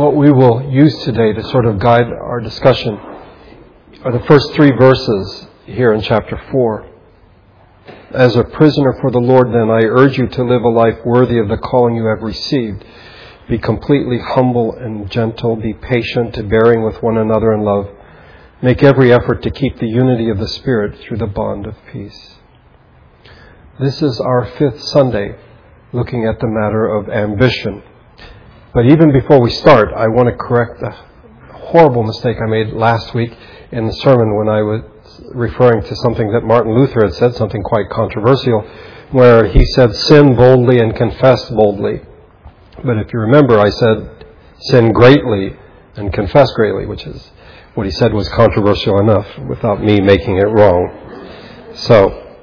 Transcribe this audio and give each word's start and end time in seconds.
What 0.00 0.16
we 0.16 0.32
will 0.32 0.62
use 0.72 0.96
today 1.04 1.34
to 1.34 1.42
sort 1.50 1.66
of 1.66 1.78
guide 1.78 2.06
our 2.06 2.40
discussion 2.40 2.94
are 4.02 4.10
the 4.10 4.24
first 4.26 4.54
three 4.54 4.70
verses 4.70 5.46
here 5.66 5.92
in 5.92 6.00
chapter 6.00 6.40
4. 6.50 6.86
As 8.12 8.34
a 8.34 8.44
prisoner 8.44 8.96
for 9.02 9.10
the 9.10 9.18
Lord, 9.18 9.48
then, 9.48 9.68
I 9.68 9.82
urge 9.82 10.16
you 10.16 10.26
to 10.26 10.42
live 10.42 10.62
a 10.62 10.70
life 10.70 11.04
worthy 11.04 11.36
of 11.36 11.48
the 11.48 11.58
calling 11.58 11.96
you 11.96 12.06
have 12.06 12.22
received. 12.22 12.82
Be 13.46 13.58
completely 13.58 14.18
humble 14.18 14.74
and 14.74 15.10
gentle. 15.10 15.56
Be 15.56 15.74
patient, 15.74 16.48
bearing 16.48 16.82
with 16.82 17.02
one 17.02 17.18
another 17.18 17.52
in 17.52 17.60
love. 17.60 17.90
Make 18.62 18.82
every 18.82 19.12
effort 19.12 19.42
to 19.42 19.50
keep 19.50 19.78
the 19.78 19.86
unity 19.86 20.30
of 20.30 20.38
the 20.38 20.48
Spirit 20.48 20.98
through 21.00 21.18
the 21.18 21.26
bond 21.26 21.66
of 21.66 21.74
peace. 21.92 22.36
This 23.78 24.00
is 24.00 24.18
our 24.18 24.46
fifth 24.46 24.80
Sunday 24.80 25.36
looking 25.92 26.24
at 26.24 26.40
the 26.40 26.48
matter 26.48 26.86
of 26.86 27.10
ambition. 27.10 27.82
But 28.72 28.86
even 28.86 29.12
before 29.12 29.40
we 29.40 29.50
start, 29.50 29.92
I 29.96 30.06
want 30.06 30.28
to 30.28 30.36
correct 30.36 30.80
a 30.80 30.92
horrible 31.52 32.04
mistake 32.04 32.36
I 32.40 32.48
made 32.48 32.72
last 32.72 33.14
week 33.14 33.36
in 33.72 33.86
the 33.86 33.92
sermon 33.92 34.36
when 34.36 34.48
I 34.48 34.62
was 34.62 34.82
referring 35.34 35.82
to 35.82 35.96
something 35.96 36.30
that 36.32 36.44
Martin 36.44 36.76
Luther 36.78 37.04
had 37.04 37.14
said, 37.14 37.34
something 37.34 37.64
quite 37.64 37.90
controversial, 37.90 38.60
where 39.10 39.46
he 39.46 39.64
said, 39.64 39.92
Sin 39.96 40.36
boldly 40.36 40.78
and 40.78 40.94
confess 40.94 41.50
boldly. 41.50 42.02
But 42.84 42.98
if 42.98 43.12
you 43.12 43.18
remember, 43.18 43.58
I 43.58 43.70
said, 43.70 44.24
Sin 44.60 44.92
greatly 44.92 45.56
and 45.96 46.12
confess 46.12 46.52
greatly, 46.52 46.86
which 46.86 47.06
is 47.06 47.32
what 47.74 47.86
he 47.86 47.92
said 47.92 48.12
was 48.12 48.28
controversial 48.28 49.00
enough 49.00 49.26
without 49.48 49.82
me 49.82 50.00
making 50.00 50.36
it 50.36 50.46
wrong. 50.46 51.72
So, 51.74 52.36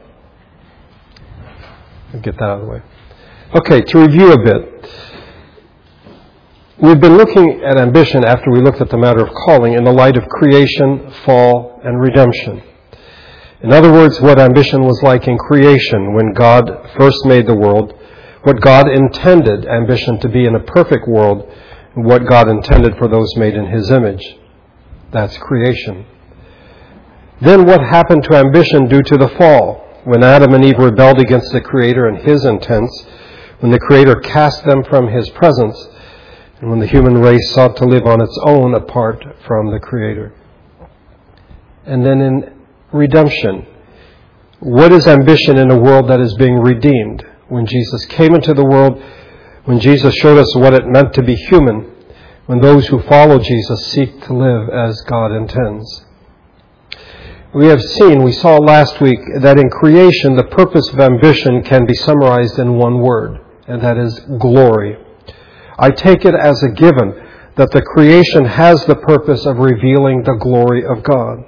get 2.22 2.38
that 2.38 2.44
out 2.44 2.60
of 2.60 2.66
the 2.66 2.72
way. 2.72 2.82
Okay, 3.56 3.80
to 3.80 4.00
review 4.00 4.34
a 4.34 4.44
bit. 4.44 4.77
We've 6.80 7.02
been 7.02 7.18
looking 7.18 7.64
at 7.64 7.80
ambition 7.80 8.24
after 8.24 8.52
we 8.52 8.62
looked 8.62 8.82
at 8.82 8.92
the 8.92 9.00
matter 9.00 9.26
of 9.26 9.34
calling 9.34 9.74
in 9.74 9.84
the 9.84 9.92
light 9.92 10.16
of 10.16 10.30
creation, 10.30 11.10
fall, 11.26 11.82
and 11.84 12.00
redemption. 12.00 12.62
In 13.64 13.74
other 13.74 13.92
words, 13.92 14.22
what 14.22 14.40
ambition 14.40 14.84
was 14.84 15.02
like 15.02 15.28
in 15.28 15.40
creation 15.40 16.14
when 16.14 16.34
God 16.34 16.70
first 16.96 17.26
made 17.26 17.48
the 17.48 17.56
world, 17.56 17.96
what 18.44 18.62
God 18.62 18.88
intended 18.88 19.66
ambition 19.66 20.20
to 20.20 20.30
be 20.30 20.46
in 20.46 20.54
a 20.54 20.60
perfect 20.60 21.08
world, 21.08 21.52
and 21.96 22.06
what 22.06 22.28
God 22.28 22.48
intended 22.48 22.96
for 23.00 23.08
those 23.08 23.36
made 23.38 23.56
in 23.56 23.66
His 23.66 23.90
image. 23.90 24.38
That's 25.12 25.36
creation. 25.40 26.06
Then 27.42 27.66
what 27.66 27.82
happened 27.82 28.24
to 28.26 28.36
ambition 28.36 28.86
due 28.88 29.02
to 29.02 29.18
the 29.18 29.30
fall, 29.30 29.84
when 30.04 30.24
Adam 30.24 30.54
and 30.54 30.64
Eve 30.64 30.78
rebelled 30.78 31.20
against 31.20 31.52
the 31.54 31.62
Creator 31.62 32.08
and 32.08 32.20
His 32.20 32.46
intents, 32.46 33.04
when 33.62 33.72
the 33.72 33.80
Creator 33.80 34.18
cast 34.18 34.64
them 34.64 34.84
from 34.84 35.08
His 35.08 35.28
presence, 35.32 35.88
and 36.60 36.70
when 36.70 36.80
the 36.80 36.88
human 36.88 37.16
race 37.20 37.52
sought 37.52 37.78
to 37.78 37.86
live 37.86 38.06
on 38.06 38.22
its 38.22 38.38
own 38.46 38.74
apart 38.74 39.24
from 39.46 39.72
the 39.72 39.80
Creator. 39.80 40.34
And 41.86 42.06
then 42.06 42.20
in 42.20 42.62
redemption, 42.92 43.66
what 44.60 44.92
is 44.92 45.08
ambition 45.08 45.58
in 45.58 45.70
a 45.70 45.80
world 45.80 46.10
that 46.10 46.20
is 46.20 46.36
being 46.36 46.56
redeemed? 46.56 47.24
When 47.48 47.66
Jesus 47.66 48.06
came 48.06 48.34
into 48.34 48.54
the 48.54 48.66
world, 48.66 49.02
when 49.66 49.80
Jesus 49.80 50.16
showed 50.16 50.40
us 50.40 50.56
what 50.56 50.74
it 50.74 50.88
meant 50.88 51.14
to 51.14 51.24
be 51.24 51.36
human, 51.36 51.92
when 52.48 52.60
those 52.60 52.88
who 52.88 53.02
follow 53.04 53.40
Jesus 53.40 53.92
seek 53.92 54.22
to 54.24 54.34
live 54.34 54.70
as 54.70 55.02
God 55.02 55.32
intends. 55.34 56.06
We 57.54 57.68
have 57.68 57.82
seen, 57.82 58.24
we 58.24 58.32
saw 58.32 58.58
last 58.58 59.00
week, 59.00 59.20
that 59.42 59.60
in 59.60 59.70
creation 59.70 60.36
the 60.36 60.44
purpose 60.44 60.90
of 60.90 61.00
ambition 61.00 61.64
can 61.64 61.86
be 61.86 61.94
summarized 61.94 62.58
in 62.60 62.76
one 62.76 63.00
word, 63.00 63.40
and 63.68 63.82
that 63.82 63.98
is 63.98 64.20
glory. 64.40 64.98
I 65.78 65.92
take 65.92 66.26
it 66.26 66.34
as 66.34 66.62
a 66.64 66.70
given 66.70 67.28
that 67.56 67.72
the 67.72 67.82
creation 67.82 68.46
has 68.46 68.86
the 68.86 68.96
purpose 68.96 69.46
of 69.46 69.58
revealing 69.58 70.24
the 70.24 70.38
glory 70.40 70.86
of 70.86 71.04
God. 71.04 71.44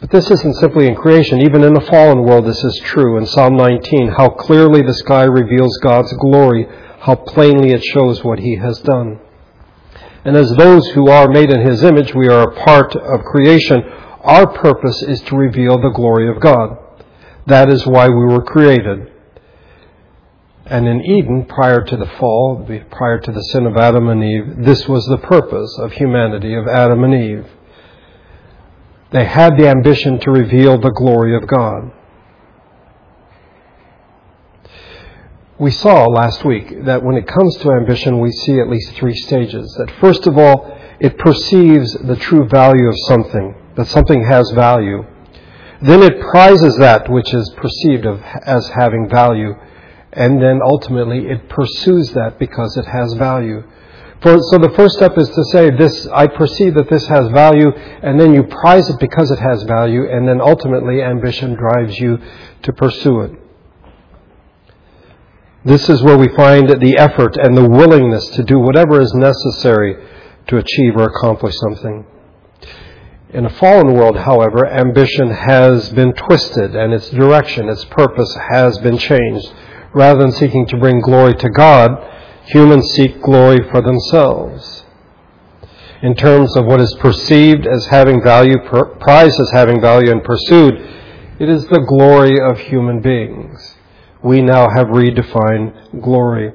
But 0.00 0.10
this 0.10 0.30
isn't 0.30 0.56
simply 0.56 0.86
in 0.86 0.94
creation. 0.94 1.42
Even 1.42 1.64
in 1.64 1.74
the 1.74 1.80
fallen 1.80 2.22
world, 2.22 2.46
this 2.46 2.62
is 2.62 2.80
true. 2.84 3.18
In 3.18 3.26
Psalm 3.26 3.56
19, 3.56 4.08
how 4.16 4.28
clearly 4.28 4.82
the 4.82 4.94
sky 4.94 5.24
reveals 5.24 5.76
God's 5.82 6.12
glory, 6.14 6.66
how 7.00 7.16
plainly 7.16 7.72
it 7.72 7.82
shows 7.82 8.22
what 8.22 8.38
He 8.38 8.56
has 8.56 8.78
done. 8.80 9.18
And 10.24 10.36
as 10.36 10.50
those 10.52 10.86
who 10.90 11.08
are 11.08 11.28
made 11.28 11.50
in 11.50 11.66
His 11.66 11.82
image, 11.82 12.14
we 12.14 12.28
are 12.28 12.50
a 12.50 12.64
part 12.64 12.94
of 12.94 13.24
creation. 13.24 13.82
Our 14.22 14.46
purpose 14.46 15.02
is 15.02 15.20
to 15.22 15.36
reveal 15.36 15.80
the 15.80 15.90
glory 15.90 16.28
of 16.28 16.40
God. 16.40 16.76
That 17.46 17.72
is 17.72 17.86
why 17.86 18.08
we 18.08 18.26
were 18.26 18.42
created. 18.42 19.07
And 20.70 20.86
in 20.86 21.00
Eden, 21.00 21.46
prior 21.46 21.82
to 21.82 21.96
the 21.96 22.06
fall, 22.18 22.68
prior 22.90 23.18
to 23.18 23.32
the 23.32 23.40
sin 23.40 23.66
of 23.66 23.78
Adam 23.78 24.08
and 24.08 24.22
Eve, 24.22 24.64
this 24.66 24.86
was 24.86 25.06
the 25.06 25.16
purpose 25.16 25.78
of 25.78 25.92
humanity, 25.92 26.54
of 26.54 26.68
Adam 26.68 27.04
and 27.04 27.14
Eve. 27.14 27.46
They 29.10 29.24
had 29.24 29.56
the 29.56 29.68
ambition 29.68 30.18
to 30.20 30.30
reveal 30.30 30.78
the 30.78 30.90
glory 30.90 31.34
of 31.34 31.46
God. 31.46 31.92
We 35.58 35.70
saw 35.70 36.04
last 36.04 36.44
week 36.44 36.84
that 36.84 37.02
when 37.02 37.16
it 37.16 37.26
comes 37.26 37.56
to 37.56 37.72
ambition, 37.72 38.20
we 38.20 38.30
see 38.30 38.60
at 38.60 38.68
least 38.68 38.92
three 38.92 39.14
stages. 39.14 39.74
That 39.78 39.90
first 40.00 40.26
of 40.26 40.36
all, 40.36 40.78
it 41.00 41.16
perceives 41.16 41.94
the 41.94 42.16
true 42.16 42.46
value 42.46 42.88
of 42.88 42.94
something, 43.06 43.54
that 43.76 43.86
something 43.86 44.22
has 44.24 44.50
value. 44.50 45.04
Then 45.80 46.02
it 46.02 46.20
prizes 46.20 46.76
that 46.76 47.08
which 47.08 47.32
is 47.32 47.54
perceived 47.56 48.04
of, 48.04 48.20
as 48.44 48.68
having 48.68 49.08
value 49.08 49.54
and 50.12 50.40
then 50.42 50.60
ultimately 50.62 51.26
it 51.26 51.48
pursues 51.48 52.12
that 52.12 52.38
because 52.38 52.76
it 52.76 52.86
has 52.86 53.12
value. 53.14 53.62
For, 54.20 54.36
so 54.50 54.58
the 54.58 54.72
first 54.74 54.96
step 54.96 55.16
is 55.16 55.28
to 55.28 55.44
say, 55.52 55.70
this, 55.70 56.08
I 56.08 56.26
perceive 56.26 56.74
that 56.74 56.90
this 56.90 57.06
has 57.06 57.28
value, 57.28 57.70
and 57.70 58.18
then 58.18 58.34
you 58.34 58.42
prize 58.42 58.90
it 58.90 58.98
because 58.98 59.30
it 59.30 59.38
has 59.38 59.62
value, 59.62 60.10
and 60.10 60.26
then 60.26 60.40
ultimately 60.40 61.02
ambition 61.02 61.54
drives 61.54 61.96
you 61.98 62.18
to 62.62 62.72
pursue 62.72 63.20
it. 63.20 63.32
This 65.64 65.88
is 65.88 66.02
where 66.02 66.18
we 66.18 66.28
find 66.34 66.68
the 66.68 66.96
effort 66.98 67.36
and 67.36 67.56
the 67.56 67.68
willingness 67.68 68.26
to 68.30 68.42
do 68.42 68.58
whatever 68.58 69.00
is 69.00 69.12
necessary 69.14 69.96
to 70.48 70.56
achieve 70.56 70.96
or 70.96 71.04
accomplish 71.04 71.54
something. 71.58 72.06
In 73.30 73.44
a 73.44 73.50
fallen 73.50 73.94
world, 73.94 74.16
however, 74.16 74.66
ambition 74.66 75.30
has 75.30 75.92
been 75.92 76.14
twisted 76.14 76.74
and 76.74 76.94
its 76.94 77.10
direction, 77.10 77.68
its 77.68 77.84
purpose 77.84 78.34
has 78.50 78.78
been 78.78 78.96
changed 78.96 79.52
rather 79.92 80.20
than 80.20 80.32
seeking 80.32 80.66
to 80.66 80.76
bring 80.76 81.00
glory 81.00 81.34
to 81.34 81.50
God, 81.50 81.90
humans 82.44 82.90
seek 82.92 83.20
glory 83.22 83.58
for 83.70 83.80
themselves. 83.80 84.84
In 86.02 86.14
terms 86.14 86.56
of 86.56 86.66
what 86.66 86.80
is 86.80 86.94
perceived 87.00 87.66
as 87.66 87.86
having 87.86 88.22
value, 88.22 88.56
prized 89.00 89.40
as 89.40 89.50
having 89.52 89.80
value, 89.80 90.10
and 90.12 90.22
pursued, 90.22 90.74
it 91.40 91.48
is 91.48 91.64
the 91.66 91.84
glory 91.88 92.38
of 92.40 92.58
human 92.58 93.00
beings. 93.00 93.76
We 94.22 94.40
now 94.40 94.68
have 94.68 94.88
redefined 94.88 96.02
glory. 96.02 96.52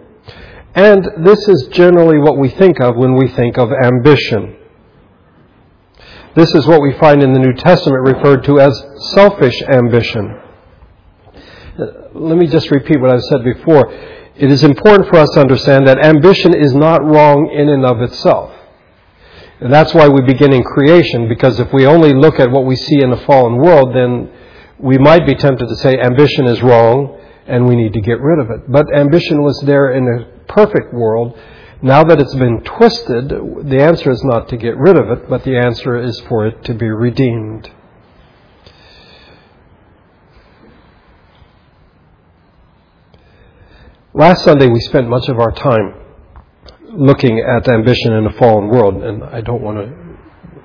And 0.75 1.07
this 1.25 1.47
is 1.47 1.67
generally 1.71 2.19
what 2.19 2.37
we 2.37 2.49
think 2.49 2.79
of 2.79 2.95
when 2.95 3.15
we 3.15 3.27
think 3.27 3.57
of 3.57 3.71
ambition. 3.71 4.57
This 6.35 6.53
is 6.55 6.65
what 6.65 6.81
we 6.81 6.93
find 6.93 7.21
in 7.21 7.33
the 7.33 7.39
New 7.39 7.53
Testament 7.53 8.03
referred 8.03 8.43
to 8.45 8.59
as 8.59 8.83
selfish 9.13 9.61
ambition 9.63 10.41
let 11.77 12.37
me 12.37 12.47
just 12.47 12.69
repeat 12.71 12.99
what 12.99 13.11
I've 13.11 13.23
said 13.23 13.43
before. 13.43 13.91
It 14.35 14.51
is 14.51 14.63
important 14.63 15.09
for 15.09 15.17
us 15.17 15.29
to 15.31 15.39
understand 15.39 15.87
that 15.87 16.05
ambition 16.05 16.55
is 16.55 16.73
not 16.73 17.03
wrong 17.03 17.49
in 17.51 17.69
and 17.69 17.85
of 17.85 18.01
itself. 18.01 18.51
And 19.59 19.71
that's 19.71 19.93
why 19.93 20.07
we 20.07 20.21
begin 20.21 20.53
in 20.53 20.63
creation, 20.63 21.29
because 21.29 21.59
if 21.59 21.71
we 21.71 21.85
only 21.85 22.13
look 22.13 22.39
at 22.39 22.51
what 22.51 22.65
we 22.65 22.75
see 22.75 23.01
in 23.01 23.09
the 23.09 23.17
fallen 23.17 23.57
world, 23.57 23.95
then 23.95 24.29
we 24.77 24.97
might 24.97 25.25
be 25.25 25.35
tempted 25.35 25.67
to 25.67 25.75
say 25.77 25.97
ambition 25.97 26.45
is 26.47 26.61
wrong 26.61 27.19
and 27.47 27.65
we 27.67 27.75
need 27.75 27.93
to 27.93 28.01
get 28.01 28.19
rid 28.19 28.39
of 28.39 28.51
it. 28.51 28.71
But 28.71 28.93
ambition 28.93 29.41
was 29.41 29.61
there 29.65 29.93
in 29.93 30.07
a 30.07 30.43
perfect 30.51 30.93
world. 30.93 31.37
Now 31.81 32.03
that 32.03 32.19
it's 32.19 32.35
been 32.35 32.61
twisted, 32.63 33.29
the 33.29 33.81
answer 33.81 34.11
is 34.11 34.23
not 34.23 34.49
to 34.49 34.57
get 34.57 34.77
rid 34.77 34.97
of 34.97 35.09
it, 35.09 35.29
but 35.29 35.43
the 35.43 35.57
answer 35.57 36.01
is 36.01 36.19
for 36.21 36.45
it 36.47 36.63
to 36.65 36.73
be 36.73 36.89
redeemed. 36.89 37.69
Last 44.15 44.43
Sunday, 44.43 44.67
we 44.67 44.79
spent 44.79 45.09
much 45.09 45.27
of 45.27 45.39
our 45.39 45.51
time 45.51 45.95
looking 46.87 47.39
at 47.39 47.67
ambition 47.67 48.13
in 48.13 48.27
a 48.27 48.33
fallen 48.33 48.67
world, 48.67 49.01
and 49.01 49.23
I 49.23 49.41
don't 49.41 49.63
want 49.63 49.77
to 49.79 49.91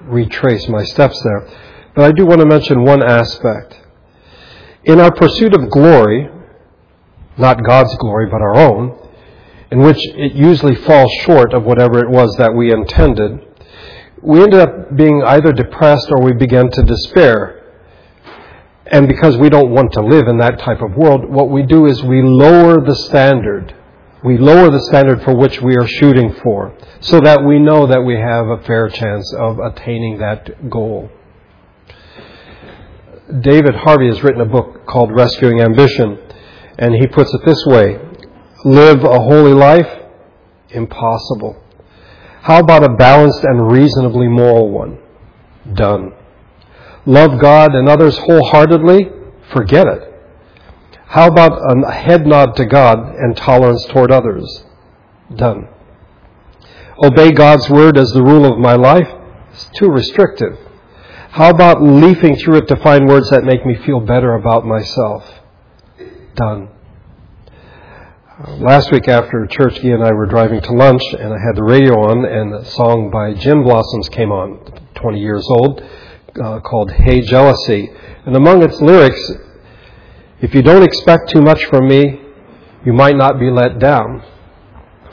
retrace 0.05 0.69
my 0.69 0.85
steps 0.85 1.19
there. 1.23 1.49
But 1.95 2.05
I 2.05 2.13
do 2.13 2.27
want 2.27 2.41
to 2.41 2.47
mention 2.47 2.85
one 2.85 3.03
aspect. 3.03 3.81
In 4.85 5.01
our 5.01 5.11
pursuit 5.11 5.55
of 5.55 5.71
glory, 5.71 6.29
not 7.39 7.65
God's 7.65 7.97
glory, 7.97 8.27
but 8.31 8.43
our 8.43 8.55
own, 8.55 9.09
in 9.71 9.79
which 9.79 9.97
it 9.99 10.35
usually 10.35 10.75
falls 10.75 11.11
short 11.23 11.55
of 11.55 11.65
whatever 11.65 12.01
it 12.01 12.11
was 12.11 12.37
that 12.37 12.55
we 12.55 12.71
intended, 12.71 13.47
we 14.23 14.43
ended 14.43 14.61
up 14.61 14.95
being 14.95 15.23
either 15.25 15.53
depressed 15.53 16.11
or 16.11 16.21
we 16.23 16.35
began 16.35 16.69
to 16.73 16.83
despair 16.83 17.58
and 18.91 19.09
because 19.09 19.37
we 19.37 19.51
don't 19.51 19.71
want 19.71 19.93
to 19.93 20.01
live 20.01 20.29
in 20.29 20.39
that 20.39 20.59
type 20.59 20.81
of 20.81 20.97
world, 20.97 21.29
what 21.29 21.51
we 21.51 21.63
do 21.63 21.87
is 21.87 22.03
we 22.03 22.23
lower 22.23 22.81
the 22.85 22.95
standard 22.95 23.75
We 24.25 24.37
lower 24.37 24.71
the 24.71 24.81
standard 24.81 25.23
for 25.23 25.37
which 25.37 25.61
we 25.63 25.77
are 25.77 25.87
shooting 25.87 26.35
for 26.43 26.75
so 27.01 27.21
that 27.21 27.45
we 27.45 27.61
know 27.61 27.87
that 27.87 28.03
we 28.03 28.15
have 28.15 28.49
a 28.49 28.63
fair 28.65 28.89
chance 28.89 29.33
of 29.39 29.61
attaining 29.61 30.19
that 30.19 30.69
goal. 30.69 31.11
David 33.41 33.77
Harvey 33.77 34.09
has 34.09 34.23
written 34.23 34.41
a 34.41 34.47
book 34.47 34.87
called 34.87 35.13
Rescuing 35.15 35.61
Ambition, 35.61 36.19
and 36.79 36.95
he 36.95 37.07
puts 37.07 37.33
it 37.33 37.43
this 37.45 37.63
way 37.67 38.01
Live 38.65 39.05
a 39.05 39.21
holy 39.21 39.55
life? 39.55 39.89
Impossible. 40.71 41.63
How 42.43 42.59
about 42.59 42.83
a 42.83 42.89
balanced 42.89 43.45
and 43.45 43.71
reasonably 43.71 44.27
moral 44.27 44.71
one? 44.71 44.99
Done. 45.75 46.13
Love 47.09 47.41
God 47.41 47.75
and 47.75 47.89
others 47.89 48.19
wholeheartedly? 48.19 49.09
Forget 49.51 49.87
it. 49.87 50.13
How 51.07 51.29
about 51.29 51.53
a 51.59 51.91
head 51.91 52.27
nod 52.27 52.55
to 52.57 52.67
God 52.67 52.99
and 52.99 53.35
tolerance 53.35 53.87
toward 53.87 54.13
others? 54.13 54.65
Done. 55.35 55.69
Obey 57.03 57.33
God's 57.33 57.71
word 57.71 57.97
as 57.97 58.11
the 58.11 58.23
rule 58.23 58.45
of 58.45 58.59
my 58.59 58.75
life? 58.75 59.09
It's 59.53 59.71
too 59.79 59.89
restrictive. 59.89 60.59
How 61.31 61.49
about 61.49 61.83
leafing 61.83 62.37
through 62.37 62.57
it 62.57 62.69
to 62.69 62.77
find 62.77 63.09
words 63.09 63.31
that 63.31 63.43
make 63.43 63.65
me 63.65 63.77
feel 63.87 64.01
better 64.01 64.35
about 64.35 64.67
myself? 64.67 65.25
Done. 66.35 66.69
Last 68.49 68.93
week 68.93 69.09
after 69.09 69.47
church, 69.47 69.81
Guy 69.83 69.89
and 69.89 70.05
I 70.05 70.13
were 70.13 70.27
driving 70.27 70.61
to 70.61 70.73
lunch, 70.73 71.03
and 71.19 71.33
I 71.33 71.39
had 71.39 71.57
the 71.57 71.65
radio 71.65 71.95
on, 71.95 72.27
and 72.27 72.55
a 72.55 72.67
song 72.67 73.11
by 73.11 73.33
Gin 73.33 73.63
Blossoms 73.63 74.11
came 74.11 74.31
on, 74.31 74.59
20 74.95 75.19
years 75.19 75.47
old, 75.49 75.83
uh, 76.41 76.61
called 76.61 76.93
Hey 76.93 77.21
Jealousy. 77.21 77.91
And 78.27 78.37
among 78.37 78.63
its 78.63 78.81
lyrics, 78.81 79.33
if 80.41 80.55
you 80.55 80.63
don't 80.63 80.83
expect 80.83 81.31
too 81.31 81.41
much 81.41 81.65
from 81.67 81.89
me, 81.89 82.21
you 82.85 82.93
might 82.93 83.17
not 83.17 83.41
be 83.41 83.51
let 83.51 83.79
down. 83.79 84.23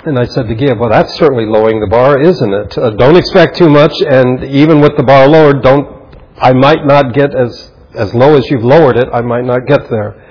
And 0.06 0.20
I 0.20 0.26
said 0.26 0.48
to 0.48 0.56
Guy, 0.56 0.74
well, 0.74 0.90
that's 0.90 1.16
certainly 1.16 1.46
lowering 1.46 1.80
the 1.80 1.88
bar, 1.88 2.22
isn't 2.22 2.54
it? 2.54 2.78
Uh, 2.78 2.92
don't 2.92 3.16
expect 3.16 3.58
too 3.58 3.70
much, 3.70 3.94
and 4.02 4.44
even 4.44 4.80
with 4.80 4.96
the 4.98 5.04
bar 5.04 5.28
lowered, 5.28 5.64
don't, 5.64 6.16
I 6.38 6.54
might 6.54 6.86
not 6.86 7.14
get 7.14 7.34
as, 7.34 7.72
as 7.96 8.14
low 8.14 8.38
as 8.38 8.50
you've 8.52 8.64
lowered 8.64 8.98
it, 8.98 9.08
I 9.12 9.22
might 9.22 9.46
not 9.46 9.66
get 9.66 9.90
there. 9.90 10.22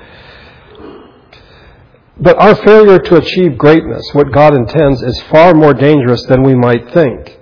But 2.20 2.38
our 2.38 2.54
failure 2.54 3.00
to 3.00 3.16
achieve 3.16 3.58
greatness, 3.58 4.08
what 4.12 4.30
God 4.30 4.54
intends, 4.54 5.02
is 5.02 5.20
far 5.22 5.54
more 5.54 5.74
dangerous 5.74 6.24
than 6.26 6.44
we 6.44 6.54
might 6.54 6.92
think. 6.92 7.40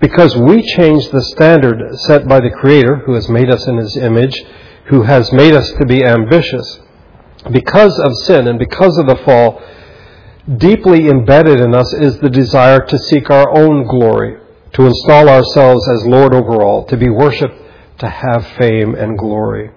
Because 0.00 0.36
we 0.36 0.62
change 0.62 1.08
the 1.08 1.22
standard 1.22 1.96
set 2.00 2.28
by 2.28 2.40
the 2.40 2.50
Creator, 2.50 2.96
who 3.06 3.14
has 3.14 3.28
made 3.28 3.50
us 3.50 3.66
in 3.66 3.78
His 3.78 3.96
image, 3.96 4.44
who 4.86 5.02
has 5.02 5.32
made 5.32 5.54
us 5.54 5.70
to 5.72 5.86
be 5.86 6.04
ambitious. 6.04 6.80
Because 7.50 7.98
of 7.98 8.12
sin 8.24 8.46
and 8.48 8.58
because 8.58 8.98
of 8.98 9.06
the 9.06 9.16
fall, 9.24 9.62
deeply 10.58 11.08
embedded 11.08 11.60
in 11.60 11.74
us 11.74 11.92
is 11.94 12.18
the 12.18 12.30
desire 12.30 12.84
to 12.84 12.98
seek 12.98 13.30
our 13.30 13.56
own 13.56 13.86
glory, 13.86 14.38
to 14.74 14.86
install 14.86 15.28
ourselves 15.28 15.88
as 15.88 16.06
Lord 16.06 16.34
over 16.34 16.62
all, 16.62 16.84
to 16.86 16.96
be 16.96 17.08
worshiped, 17.08 17.54
to 17.98 18.08
have 18.08 18.46
fame 18.58 18.94
and 18.94 19.18
glory. 19.18 19.70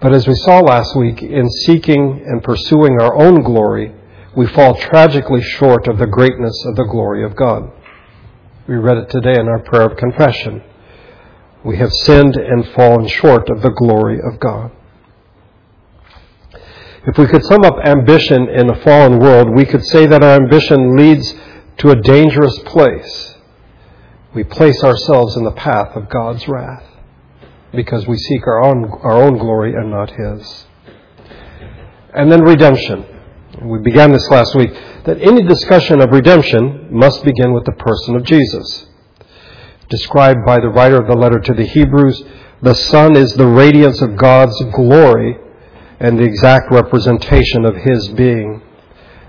But 0.00 0.14
as 0.14 0.26
we 0.26 0.34
saw 0.34 0.60
last 0.60 0.96
week, 0.96 1.22
in 1.22 1.48
seeking 1.48 2.22
and 2.26 2.42
pursuing 2.42 3.00
our 3.00 3.16
own 3.16 3.42
glory, 3.42 3.92
we 4.36 4.46
fall 4.46 4.74
tragically 4.74 5.42
short 5.42 5.88
of 5.88 5.98
the 5.98 6.06
greatness 6.06 6.64
of 6.66 6.76
the 6.76 6.84
glory 6.84 7.24
of 7.24 7.34
God. 7.34 7.72
We 8.68 8.74
read 8.74 8.96
it 8.96 9.10
today 9.10 9.38
in 9.38 9.46
our 9.46 9.60
prayer 9.60 9.86
of 9.86 9.96
confession. 9.96 10.60
We 11.64 11.76
have 11.76 11.92
sinned 11.92 12.34
and 12.36 12.66
fallen 12.70 13.06
short 13.06 13.48
of 13.48 13.62
the 13.62 13.70
glory 13.70 14.18
of 14.18 14.40
God. 14.40 14.72
If 17.06 17.16
we 17.16 17.28
could 17.28 17.44
sum 17.44 17.62
up 17.62 17.76
ambition 17.84 18.48
in 18.48 18.68
a 18.68 18.82
fallen 18.82 19.20
world, 19.20 19.54
we 19.54 19.66
could 19.66 19.84
say 19.84 20.06
that 20.06 20.24
our 20.24 20.34
ambition 20.34 20.96
leads 20.96 21.32
to 21.78 21.90
a 21.90 22.02
dangerous 22.02 22.58
place. 22.66 23.36
We 24.34 24.42
place 24.42 24.82
ourselves 24.82 25.36
in 25.36 25.44
the 25.44 25.52
path 25.52 25.94
of 25.94 26.08
God's 26.08 26.48
wrath 26.48 26.84
because 27.72 28.08
we 28.08 28.16
seek 28.16 28.44
our 28.48 28.64
own, 28.64 28.90
our 29.02 29.22
own 29.22 29.38
glory 29.38 29.74
and 29.74 29.92
not 29.92 30.10
His. 30.10 30.66
And 32.12 32.32
then 32.32 32.42
redemption. 32.42 33.06
We 33.62 33.78
began 33.78 34.10
this 34.10 34.28
last 34.28 34.56
week 34.56 34.74
that 35.06 35.22
any 35.22 35.42
discussion 35.42 36.00
of 36.02 36.10
redemption 36.10 36.88
must 36.90 37.24
begin 37.24 37.52
with 37.52 37.64
the 37.64 37.72
person 37.72 38.16
of 38.16 38.24
Jesus. 38.24 38.86
Described 39.88 40.40
by 40.44 40.58
the 40.58 40.68
writer 40.68 41.00
of 41.00 41.06
the 41.06 41.16
letter 41.16 41.38
to 41.38 41.54
the 41.54 41.64
Hebrews, 41.64 42.24
the 42.60 42.74
Son 42.74 43.16
is 43.16 43.32
the 43.34 43.46
radiance 43.46 44.02
of 44.02 44.16
God's 44.16 44.60
glory 44.74 45.36
and 46.00 46.18
the 46.18 46.24
exact 46.24 46.72
representation 46.72 47.64
of 47.64 47.76
His 47.76 48.08
being. 48.08 48.62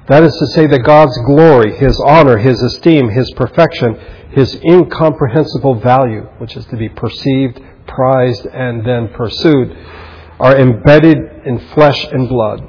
That 0.08 0.24
is 0.24 0.36
to 0.38 0.48
say 0.48 0.66
that 0.66 0.84
God's 0.84 1.18
glory, 1.26 1.78
His 1.78 2.00
honor, 2.00 2.38
His 2.38 2.60
esteem, 2.62 3.10
His 3.10 3.32
perfection, 3.36 4.00
His 4.32 4.56
incomprehensible 4.64 5.80
value, 5.80 6.22
which 6.40 6.58
is 6.58 6.66
to 6.68 6.78
be 6.78 6.90
perceived, 6.90 7.62
prized, 7.86 8.48
and 8.48 8.84
then 8.84 9.10
pursued, 9.10 9.78
are 10.40 10.58
embedded 10.58 11.18
in 11.46 11.60
flesh 11.70 12.04
and 12.06 12.28
blood. 12.28 12.64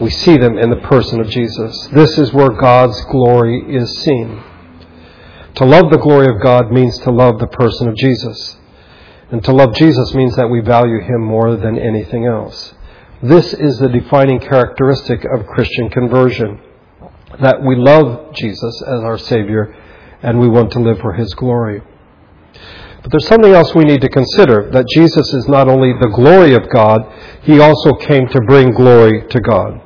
We 0.00 0.10
see 0.10 0.36
them 0.36 0.56
in 0.56 0.70
the 0.70 0.76
person 0.76 1.20
of 1.20 1.28
Jesus. 1.28 1.88
This 1.92 2.18
is 2.18 2.32
where 2.32 2.50
God's 2.50 3.00
glory 3.06 3.74
is 3.74 3.98
seen. 3.98 4.42
To 5.56 5.64
love 5.64 5.90
the 5.90 5.98
glory 5.98 6.28
of 6.32 6.40
God 6.40 6.70
means 6.70 6.98
to 7.00 7.10
love 7.10 7.40
the 7.40 7.48
person 7.48 7.88
of 7.88 7.96
Jesus. 7.96 8.58
And 9.30 9.42
to 9.44 9.52
love 9.52 9.74
Jesus 9.74 10.14
means 10.14 10.36
that 10.36 10.48
we 10.48 10.60
value 10.60 11.00
him 11.00 11.22
more 11.22 11.56
than 11.56 11.78
anything 11.78 12.26
else. 12.26 12.74
This 13.22 13.52
is 13.52 13.78
the 13.78 13.88
defining 13.88 14.38
characteristic 14.38 15.24
of 15.24 15.46
Christian 15.46 15.90
conversion 15.90 16.60
that 17.40 17.62
we 17.62 17.74
love 17.74 18.34
Jesus 18.34 18.82
as 18.82 19.00
our 19.00 19.18
Savior 19.18 19.74
and 20.22 20.38
we 20.38 20.48
want 20.48 20.72
to 20.72 20.80
live 20.80 21.00
for 21.00 21.12
his 21.12 21.34
glory. 21.34 21.82
But 23.02 23.10
there's 23.10 23.26
something 23.26 23.52
else 23.52 23.74
we 23.74 23.84
need 23.84 24.00
to 24.02 24.08
consider 24.08 24.70
that 24.70 24.86
Jesus 24.94 25.32
is 25.34 25.48
not 25.48 25.68
only 25.68 25.92
the 25.92 26.08
glory 26.08 26.54
of 26.54 26.68
God, 26.70 27.00
he 27.42 27.60
also 27.60 27.94
came 27.94 28.28
to 28.28 28.40
bring 28.42 28.70
glory 28.70 29.26
to 29.28 29.40
God. 29.40 29.82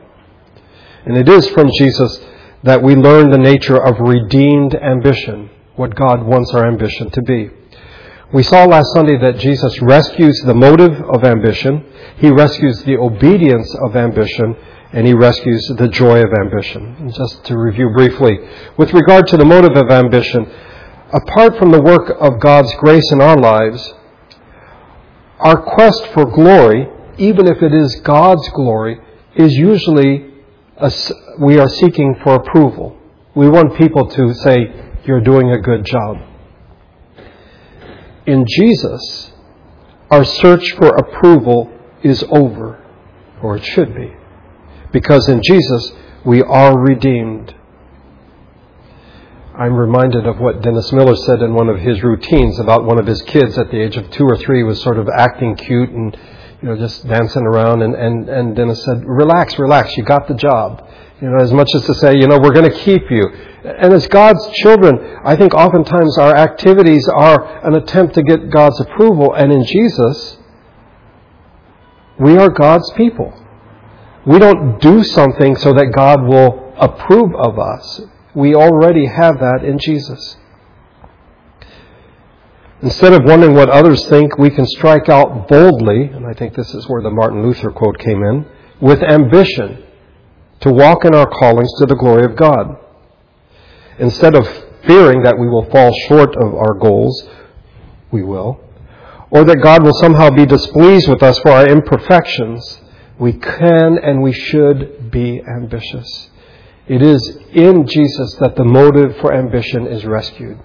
And 1.04 1.16
it 1.16 1.28
is 1.28 1.49
from 1.49 1.70
Jesus 1.76 2.20
that 2.62 2.82
we 2.82 2.94
learn 2.94 3.31
the 3.31 3.38
nature 3.38 3.76
of 3.76 3.99
redeemed 3.99 4.75
ambition, 4.75 5.50
what 5.75 5.94
God 5.94 6.22
wants 6.22 6.52
our 6.54 6.66
ambition 6.66 7.10
to 7.10 7.22
be. 7.22 7.50
We 8.32 8.43
saw 8.43 8.64
last 8.64 8.93
Sunday 8.94 9.19
that 9.19 9.38
Jesus 9.38 9.82
rescues 9.82 10.40
the 10.46 10.54
motive 10.54 11.02
of 11.02 11.25
ambition, 11.25 11.84
he 12.16 12.31
rescues 12.31 12.82
the 12.84 12.96
obedience 12.96 13.75
of 13.84 13.94
ambition, 13.94 14.56
and 14.93 15.06
he 15.06 15.12
rescues 15.12 15.66
the 15.76 15.88
joy 15.88 16.22
of 16.22 16.32
ambition. 16.32 16.96
And 17.00 17.12
just 17.12 17.44
to 17.46 17.58
review 17.58 17.91
briefly, 17.91 18.38
with 18.79 18.93
regard 18.94 19.26
to 19.29 19.36
the 19.36 19.44
motive 19.44 19.76
of 19.76 19.91
ambition, 19.91 20.46
apart 21.12 21.58
from 21.58 21.72
the 21.72 21.82
work 21.82 22.10
of 22.20 22.41
God's 22.41 22.74
grace 22.76 23.10
in 23.10 23.20
our 23.20 23.36
lives, 23.36 23.93
our 25.38 25.60
quest 25.60 26.06
for 26.15 26.24
glory, 26.24 26.88
even 27.19 27.46
if 27.46 27.62
it 27.62 27.74
is 27.74 28.00
God's 28.03 28.48
glory, 28.50 28.98
is 29.34 29.53
usually 29.55 30.31
we 31.39 31.58
are 31.58 31.69
seeking 31.69 32.17
for 32.24 32.34
approval. 32.34 32.98
We 33.34 33.48
want 33.48 33.77
people 33.77 34.08
to 34.08 34.34
say, 34.34 34.93
You're 35.05 35.20
doing 35.20 35.51
a 35.51 35.60
good 35.60 35.84
job. 35.84 36.19
In 38.27 38.44
Jesus, 38.48 39.32
our 40.10 40.24
search 40.24 40.72
for 40.72 40.89
approval 40.89 41.72
is 42.03 42.24
over, 42.31 42.84
or 43.43 43.56
it 43.56 43.65
should 43.65 43.94
be, 43.94 44.12
because 44.93 45.29
in 45.29 45.41
Jesus 45.43 45.93
we 46.24 46.43
are 46.43 46.79
redeemed. 46.79 47.55
I'm 49.56 49.74
reminded 49.74 50.27
of 50.27 50.39
what 50.39 50.62
Dennis 50.62 50.93
Miller 50.93 51.15
said 51.15 51.43
in 51.43 51.55
one 51.55 51.69
of 51.69 51.79
his 51.79 52.03
routines 52.03 52.58
about 52.58 52.84
one 52.84 52.98
of 52.98 53.06
his 53.06 53.22
kids 53.22 53.56
at 53.58 53.70
the 53.70 53.81
age 53.81 53.96
of 53.96 54.10
two 54.10 54.24
or 54.24 54.36
three 54.36 54.62
was 54.62 54.82
sort 54.82 54.98
of 54.98 55.08
acting 55.08 55.56
cute 55.56 55.91
and 55.91 56.19
you 56.62 56.69
know 56.69 56.76
just 56.76 57.06
dancing 57.06 57.42
around 57.42 57.82
and, 57.82 57.94
and, 57.94 58.28
and 58.28 58.56
Dennis 58.56 58.84
said, 58.84 59.04
Relax, 59.04 59.58
relax, 59.58 59.96
you 59.96 60.04
got 60.04 60.28
the 60.28 60.34
job. 60.34 60.88
You 61.20 61.28
know, 61.31 61.42
as 61.42 61.52
much 61.52 61.69
as 61.76 61.84
to 61.86 61.94
say, 61.94 62.14
you 62.14 62.26
know, 62.26 62.38
we're 62.40 62.52
going 62.52 62.69
to 62.69 62.78
keep 62.78 63.10
you. 63.10 63.28
And 63.64 63.92
as 63.92 64.08
God's 64.08 64.44
children, 64.54 65.19
I 65.24 65.36
think 65.36 65.54
oftentimes 65.54 66.19
our 66.19 66.36
activities 66.36 67.08
are 67.08 67.66
an 67.66 67.76
attempt 67.76 68.14
to 68.14 68.22
get 68.24 68.50
God's 68.50 68.81
approval, 68.81 69.32
and 69.32 69.52
in 69.52 69.64
Jesus, 69.64 70.38
we 72.19 72.36
are 72.38 72.48
God's 72.48 72.90
people. 72.92 73.32
We 74.26 74.40
don't 74.40 74.81
do 74.81 75.04
something 75.04 75.54
so 75.56 75.72
that 75.74 75.92
God 75.94 76.22
will 76.22 76.74
approve 76.76 77.34
of 77.36 77.58
us. 77.58 78.00
We 78.34 78.56
already 78.56 79.06
have 79.06 79.38
that 79.38 79.64
in 79.64 79.78
Jesus. 79.78 80.36
Instead 82.82 83.12
of 83.12 83.22
wondering 83.24 83.55
what 83.55 83.69
others 83.69 84.05
think, 84.06 84.36
we 84.39 84.51
can 84.51 84.67
strike 84.67 85.08
out 85.08 85.46
boldly, 85.46 86.06
and 86.06 86.27
I 86.27 86.32
think 86.32 86.55
this 86.55 86.74
is 86.74 86.89
where 86.89 87.01
the 87.01 87.10
Martin 87.10 87.41
Luther 87.41 87.70
quote 87.70 87.98
came 87.98 88.24
in, 88.24 88.44
with 88.81 89.01
ambition 89.03 89.84
to 90.60 90.72
walk 90.72 91.05
in 91.05 91.15
our 91.15 91.29
callings 91.29 91.72
to 91.79 91.86
the 91.86 91.94
glory 91.94 92.24
of 92.24 92.36
God. 92.36 92.77
Instead 93.98 94.34
of 94.34 94.48
fearing 94.84 95.22
that 95.22 95.39
we 95.39 95.48
will 95.48 95.70
fall 95.70 95.93
short 96.08 96.34
of 96.34 96.55
our 96.55 96.74
goals, 96.74 97.29
we 98.10 98.24
will, 98.24 98.60
or 99.31 99.44
that 99.44 99.62
God 99.62 99.84
will 99.84 99.94
somehow 99.94 100.31
be 100.31 100.44
displeased 100.44 101.08
with 101.08 101.22
us 101.22 101.39
for 101.39 101.53
our 101.53 101.69
imperfections, 101.69 102.81
We 103.19 103.34
can 103.34 103.98
and 103.98 104.20
we 104.20 104.32
should 104.32 105.12
be 105.12 105.41
ambitious. 105.46 106.31
It 106.89 107.03
is 107.03 107.39
in 107.53 107.86
Jesus 107.86 108.34
that 108.41 108.56
the 108.56 108.65
motive 108.65 109.17
for 109.19 109.32
ambition 109.32 109.86
is 109.86 110.05
rescued. 110.05 110.58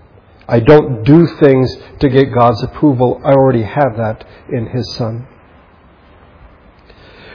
I 0.48 0.60
don't 0.60 1.04
do 1.04 1.28
things 1.28 1.76
to 2.00 2.10
get 2.10 2.34
God's 2.34 2.64
approval. 2.64 3.22
I 3.24 3.32
already 3.32 3.64
have 3.64 3.98
that 3.98 4.26
in 4.50 4.68
His 4.68 4.96
Son. 4.96 5.28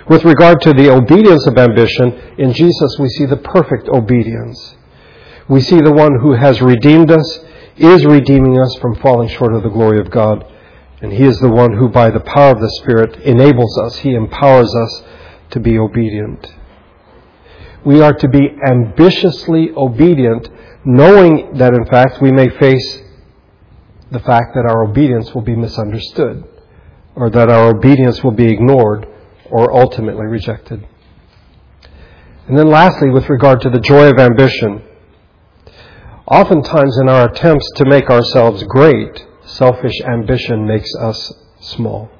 With 0.09 0.25
regard 0.25 0.61
to 0.63 0.73
the 0.73 0.91
obedience 0.91 1.47
of 1.47 1.59
ambition, 1.59 2.13
in 2.39 2.53
Jesus 2.53 2.99
we 2.99 3.09
see 3.09 3.27
the 3.27 3.37
perfect 3.37 3.89
obedience. 3.89 4.77
We 5.49 5.61
see 5.61 5.81
the 5.81 5.93
one 5.93 6.19
who 6.21 6.33
has 6.33 6.61
redeemed 6.63 7.11
us, 7.11 7.41
is 7.77 8.05
redeeming 8.05 8.59
us 8.59 8.77
from 8.81 8.97
falling 8.97 9.29
short 9.29 9.55
of 9.55 9.63
the 9.63 9.69
glory 9.69 10.01
of 10.01 10.11
God, 10.11 10.45
and 11.01 11.13
He 11.13 11.25
is 11.25 11.39
the 11.39 11.51
one 11.51 11.75
who, 11.75 11.89
by 11.89 12.11
the 12.11 12.21
power 12.21 12.53
of 12.53 12.61
the 12.61 12.71
Spirit, 12.81 13.17
enables 13.23 13.79
us, 13.79 13.99
He 13.99 14.15
empowers 14.15 14.75
us 14.75 15.03
to 15.51 15.61
be 15.61 15.79
obedient. 15.79 16.53
We 17.85 18.01
are 18.01 18.13
to 18.13 18.29
be 18.29 18.57
ambitiously 18.67 19.71
obedient, 19.77 20.49
knowing 20.85 21.59
that 21.59 21.75
in 21.75 21.85
fact 21.87 22.23
we 22.23 22.33
may 22.33 22.49
face 22.49 23.02
the 24.13 24.21
fact 24.21 24.55
that 24.55 24.67
our 24.67 24.85
obedience 24.85 25.35
will 25.35 25.43
be 25.43 25.57
misunderstood, 25.57 26.45
or 27.17 27.31
that 27.31 27.49
our 27.49 27.75
obedience 27.75 28.23
will 28.23 28.33
be 28.33 28.53
ignored, 28.53 29.09
or 29.51 29.73
ultimately 29.73 30.27
rejected. 30.27 30.87
And 32.47 32.59
then 32.59 32.69
lastly, 32.69 33.09
with 33.09 33.29
regard 33.31 33.63
to 33.63 33.71
the 33.71 33.81
joy 33.81 34.11
of 34.11 34.19
ambition, 34.19 34.83
oftentimes 36.27 36.99
in 37.01 37.09
our 37.09 37.31
attempts 37.31 37.71
to 37.77 37.87
make 37.87 38.11
ourselves 38.11 38.63
great, 38.65 39.27
selfish 39.45 39.99
ambition 40.03 40.67
makes 40.67 40.95
us 41.01 41.33
small. 41.61 42.11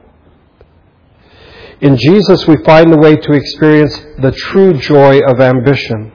In 1.83 1.97
Jesus, 1.97 2.47
we 2.47 2.57
find 2.65 2.93
the 2.93 2.99
way 2.99 3.17
to 3.17 3.33
experience 3.33 3.99
the 4.19 4.33
true 4.33 4.73
joy 4.73 5.19
of 5.27 5.41
ambition. 5.41 6.13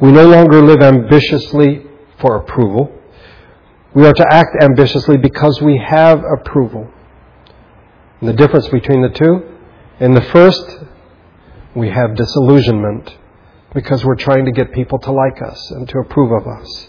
We 0.00 0.12
no 0.12 0.26
longer 0.26 0.62
live 0.62 0.80
ambitiously 0.80 1.84
for 2.18 2.36
approval. 2.36 2.99
We 3.94 4.06
are 4.06 4.12
to 4.12 4.26
act 4.30 4.62
ambitiously 4.62 5.16
because 5.16 5.60
we 5.60 5.78
have 5.78 6.22
approval. 6.22 6.88
And 8.20 8.28
the 8.28 8.34
difference 8.34 8.68
between 8.68 9.02
the 9.02 9.08
two? 9.08 9.42
In 9.98 10.14
the 10.14 10.22
first, 10.22 10.78
we 11.74 11.90
have 11.90 12.14
disillusionment 12.14 13.16
because 13.74 14.04
we're 14.04 14.16
trying 14.16 14.44
to 14.44 14.52
get 14.52 14.72
people 14.72 14.98
to 15.00 15.12
like 15.12 15.42
us 15.42 15.70
and 15.72 15.88
to 15.88 15.98
approve 15.98 16.30
of 16.32 16.46
us. 16.46 16.88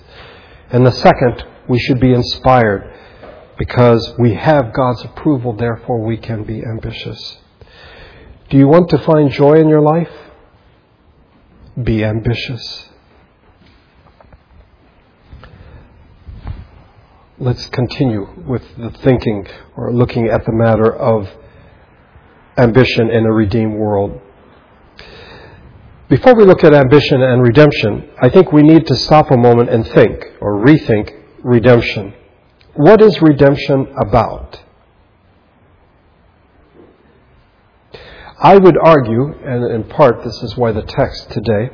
And 0.69 0.85
the 0.85 0.91
second, 0.91 1.43
we 1.67 1.79
should 1.79 1.99
be 1.99 2.13
inspired 2.13 2.93
because 3.57 4.13
we 4.17 4.33
have 4.33 4.73
God's 4.73 5.03
approval, 5.03 5.53
therefore 5.53 6.01
we 6.03 6.17
can 6.17 6.43
be 6.43 6.63
ambitious. 6.63 7.37
Do 8.49 8.57
you 8.57 8.67
want 8.67 8.89
to 8.89 8.97
find 8.99 9.31
joy 9.31 9.53
in 9.53 9.69
your 9.69 9.81
life? 9.81 10.11
Be 11.81 12.03
ambitious. 12.03 12.89
Let's 17.41 17.65
continue 17.69 18.27
with 18.45 18.61
the 18.77 18.91
thinking 18.91 19.47
or 19.75 19.91
looking 19.91 20.27
at 20.27 20.45
the 20.45 20.51
matter 20.51 20.95
of 20.95 21.27
ambition 22.55 23.09
in 23.09 23.25
a 23.25 23.31
redeemed 23.31 23.73
world. 23.73 24.21
Before 26.07 26.35
we 26.35 26.43
look 26.45 26.63
at 26.63 26.71
ambition 26.75 27.23
and 27.23 27.41
redemption, 27.41 28.11
I 28.21 28.29
think 28.29 28.51
we 28.51 28.61
need 28.61 28.85
to 28.85 28.95
stop 28.95 29.31
a 29.31 29.37
moment 29.37 29.71
and 29.71 29.87
think 29.87 30.23
or 30.39 30.63
rethink 30.63 31.19
redemption. 31.39 32.13
What 32.75 33.01
is 33.01 33.19
redemption 33.23 33.91
about? 33.99 34.61
I 38.39 38.55
would 38.55 38.77
argue, 38.77 39.33
and 39.43 39.71
in 39.71 39.85
part 39.85 40.23
this 40.23 40.35
is 40.43 40.55
why 40.55 40.73
the 40.73 40.83
text 40.83 41.31
today, 41.31 41.71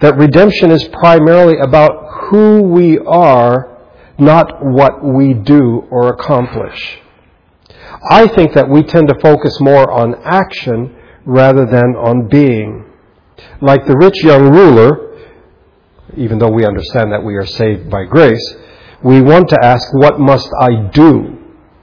that 0.00 0.16
redemption 0.16 0.70
is 0.70 0.84
primarily 0.84 1.58
about 1.58 2.28
who 2.28 2.62
we 2.62 2.98
are 2.98 3.73
not 4.18 4.64
what 4.64 5.04
we 5.04 5.34
do 5.34 5.86
or 5.90 6.08
accomplish. 6.08 6.98
I 8.10 8.26
think 8.28 8.54
that 8.54 8.68
we 8.68 8.82
tend 8.82 9.08
to 9.08 9.18
focus 9.20 9.58
more 9.60 9.90
on 9.90 10.14
action 10.24 10.94
rather 11.24 11.64
than 11.66 11.96
on 11.96 12.28
being. 12.28 12.84
Like 13.60 13.86
the 13.86 13.96
rich 13.96 14.22
young 14.22 14.50
ruler, 14.50 15.18
even 16.16 16.38
though 16.38 16.50
we 16.50 16.66
understand 16.66 17.12
that 17.12 17.24
we 17.24 17.34
are 17.36 17.46
saved 17.46 17.90
by 17.90 18.04
grace, 18.04 18.54
we 19.02 19.20
want 19.20 19.48
to 19.50 19.58
ask, 19.62 19.92
What 19.94 20.20
must 20.20 20.50
I 20.60 20.88
do? 20.92 21.38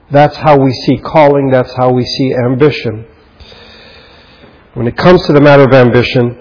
That's 0.10 0.36
how 0.36 0.58
we 0.58 0.72
see 0.72 0.98
calling, 0.98 1.50
that's 1.50 1.74
how 1.74 1.92
we 1.92 2.04
see 2.04 2.34
ambition. 2.34 3.06
When 4.74 4.88
it 4.88 4.96
comes 4.96 5.26
to 5.28 5.34
the 5.34 5.42
matter 5.42 5.64
of 5.64 5.74
ambition, 5.74 6.38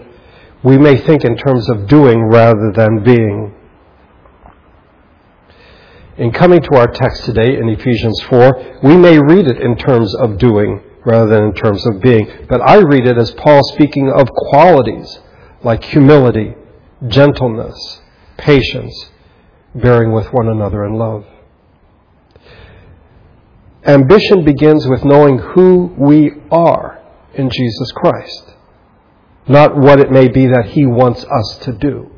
we 0.63 0.79
may 0.79 0.97
think 0.97 1.25
in 1.25 1.37
terms 1.37 1.69
of 1.71 1.87
doing 1.87 2.25
rather 2.25 2.73
than 2.75 3.03
being. 3.03 3.55
In 6.21 6.33
coming 6.33 6.61
to 6.61 6.77
our 6.77 6.87
text 6.87 7.25
today 7.25 7.57
in 7.57 7.67
Ephesians 7.71 8.21
4, 8.29 8.81
we 8.83 8.95
may 8.95 9.19
read 9.19 9.47
it 9.47 9.59
in 9.59 9.75
terms 9.75 10.15
of 10.17 10.37
doing 10.37 10.83
rather 11.07 11.27
than 11.31 11.45
in 11.45 11.55
terms 11.55 11.87
of 11.87 12.03
being, 12.03 12.29
but 12.47 12.61
I 12.61 12.77
read 12.77 13.07
it 13.07 13.17
as 13.17 13.31
Paul 13.31 13.63
speaking 13.73 14.13
of 14.15 14.29
qualities 14.29 15.19
like 15.65 15.83
humility, 15.83 16.57
gentleness, 17.09 18.03
patience, 18.37 19.09
bearing 19.75 20.13
with 20.13 20.27
one 20.27 20.49
another 20.49 20.85
in 20.85 20.97
love. 20.97 21.25
Ambition 23.87 24.45
begins 24.45 24.87
with 24.87 25.03
knowing 25.07 25.39
who 25.39 25.87
we 25.97 26.33
are 26.51 27.03
in 27.33 27.49
Jesus 27.49 27.93
Christ, 27.93 28.57
not 29.49 29.75
what 29.75 29.99
it 29.99 30.11
may 30.11 30.29
be 30.29 30.49
that 30.49 30.67
He 30.67 30.85
wants 30.85 31.25
us 31.25 31.61
to 31.63 31.73
do. 31.73 32.11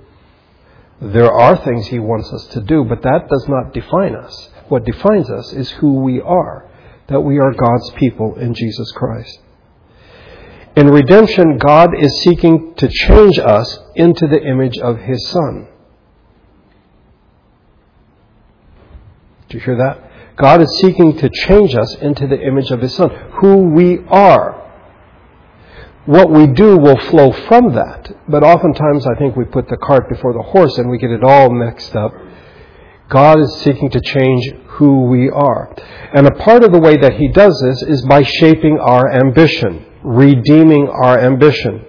There 1.03 1.33
are 1.33 1.57
things 1.57 1.89
He 1.89 1.99
wants 1.99 2.33
us 2.33 2.47
to 2.53 2.61
do, 2.61 2.85
but 2.85 3.03
that 3.03 3.27
does 3.29 3.47
not 3.49 3.75
define 3.75 4.15
us. 4.15 4.51
What 4.69 4.85
defines 4.85 5.29
us 5.29 5.53
is 5.53 5.69
who 5.71 6.01
we 6.03 6.21
are, 6.21 6.71
that 7.09 7.21
we 7.21 7.41
are 7.41 7.53
God's 7.53 7.91
people 7.97 8.37
in 8.37 8.55
Jesus 8.55 8.93
Christ. 8.93 9.41
In 10.77 10.87
redemption, 10.87 11.59
God 11.59 11.91
is 11.99 12.23
seeking 12.23 12.75
to 12.77 12.89
change 12.89 13.37
us 13.41 13.79
into 13.97 14.29
the 14.29 14.41
image 14.43 14.79
of 14.79 14.99
His 14.99 15.27
Son. 15.29 15.67
Do 19.49 19.59
you 19.59 19.65
hear 19.65 19.77
that? 19.79 20.37
God 20.37 20.63
is 20.63 20.79
seeking 20.81 21.19
to 21.19 21.29
change 21.29 21.75
us 21.75 21.97
into 21.97 22.29
the 22.29 22.41
image 22.41 22.71
of 22.71 22.81
His 22.81 22.95
Son, 22.95 23.11
who 23.41 23.57
we 23.71 23.99
are 24.07 24.62
what 26.07 26.31
we 26.31 26.47
do 26.49 26.77
will 26.77 26.99
flow 26.99 27.33
from 27.33 27.75
that. 27.75 28.11
But 28.29 28.43
oftentimes 28.43 29.07
I 29.07 29.19
think 29.19 29.37
we 29.37 29.45
put 29.45 29.69
the 29.69 29.77
cart 29.77 30.09
before 30.09 30.33
the 30.33 30.43
horse 30.43 30.77
and 30.79 30.91
we 30.91 30.99
get 30.99 31.11
it 31.11 31.23
all 31.23 31.51
mixed 31.51 31.95
up. 31.95 32.13
God 33.09 33.39
is 33.41 33.61
seeking 33.61 33.91
to 33.91 34.01
change 34.01 34.53
who 34.67 35.03
we 35.03 35.29
are. 35.31 35.75
And 36.15 36.27
a 36.27 36.35
part 36.35 36.65
of 36.65 36.73
the 36.73 36.81
way 36.81 36.97
that 36.97 37.15
He 37.15 37.29
does 37.29 37.61
this 37.61 37.83
is 37.83 38.05
by 38.07 38.23
shaping 38.23 38.79
our 38.79 39.13
ambition, 39.13 39.85
redeeming 40.03 40.89
our 40.89 41.19
ambition. 41.19 41.85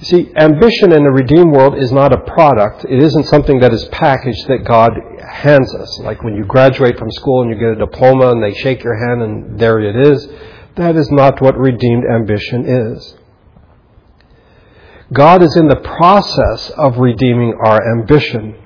You 0.00 0.06
see, 0.06 0.32
ambition 0.34 0.92
in 0.92 1.04
the 1.04 1.10
redeemed 1.10 1.52
world 1.52 1.76
is 1.76 1.92
not 1.92 2.12
a 2.14 2.20
product. 2.22 2.86
It 2.86 3.02
isn't 3.02 3.24
something 3.24 3.60
that 3.60 3.74
is 3.74 3.84
packaged 3.88 4.48
that 4.48 4.64
God 4.64 4.92
hands 5.22 5.74
us. 5.74 6.00
Like 6.00 6.22
when 6.22 6.34
you 6.34 6.44
graduate 6.44 6.98
from 6.98 7.10
school 7.10 7.42
and 7.42 7.50
you 7.50 7.58
get 7.58 7.72
a 7.72 7.86
diploma 7.86 8.30
and 8.30 8.42
they 8.42 8.54
shake 8.54 8.82
your 8.82 8.96
hand 8.96 9.20
and 9.22 9.60
there 9.60 9.78
it 9.78 9.94
is. 9.94 10.26
That 10.80 10.96
is 10.96 11.10
not 11.10 11.42
what 11.42 11.58
redeemed 11.58 12.04
ambition 12.10 12.64
is. 12.64 13.14
God 15.12 15.42
is 15.42 15.54
in 15.54 15.68
the 15.68 15.76
process 15.76 16.70
of 16.70 16.96
redeeming 16.96 17.52
our 17.62 18.00
ambition. 18.00 18.56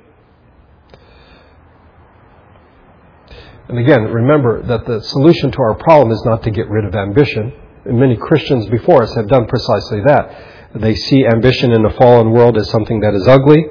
And 3.66 3.80
again, 3.80 4.04
remember 4.04 4.62
that 4.62 4.87
the 4.87 5.02
solution 5.02 5.50
to 5.50 5.59
our 5.59 5.75
problem 5.75 6.12
is 6.12 6.23
not 6.25 6.44
to 6.44 6.52
get 6.52 6.68
rid 6.68 6.85
of 6.85 6.94
ambition. 6.94 7.52
And 7.85 7.99
many 7.99 8.16
Christians 8.16 8.68
before 8.68 9.02
us 9.02 9.12
have 9.16 9.26
done 9.26 9.49
precisely 9.49 10.02
that. 10.06 10.71
They 10.76 10.94
see 10.94 11.26
ambition 11.26 11.73
in 11.73 11.85
a 11.85 11.90
fallen 11.94 12.30
world 12.30 12.56
as 12.56 12.71
something 12.71 13.00
that 13.00 13.14
is 13.14 13.26
ugly. 13.26 13.64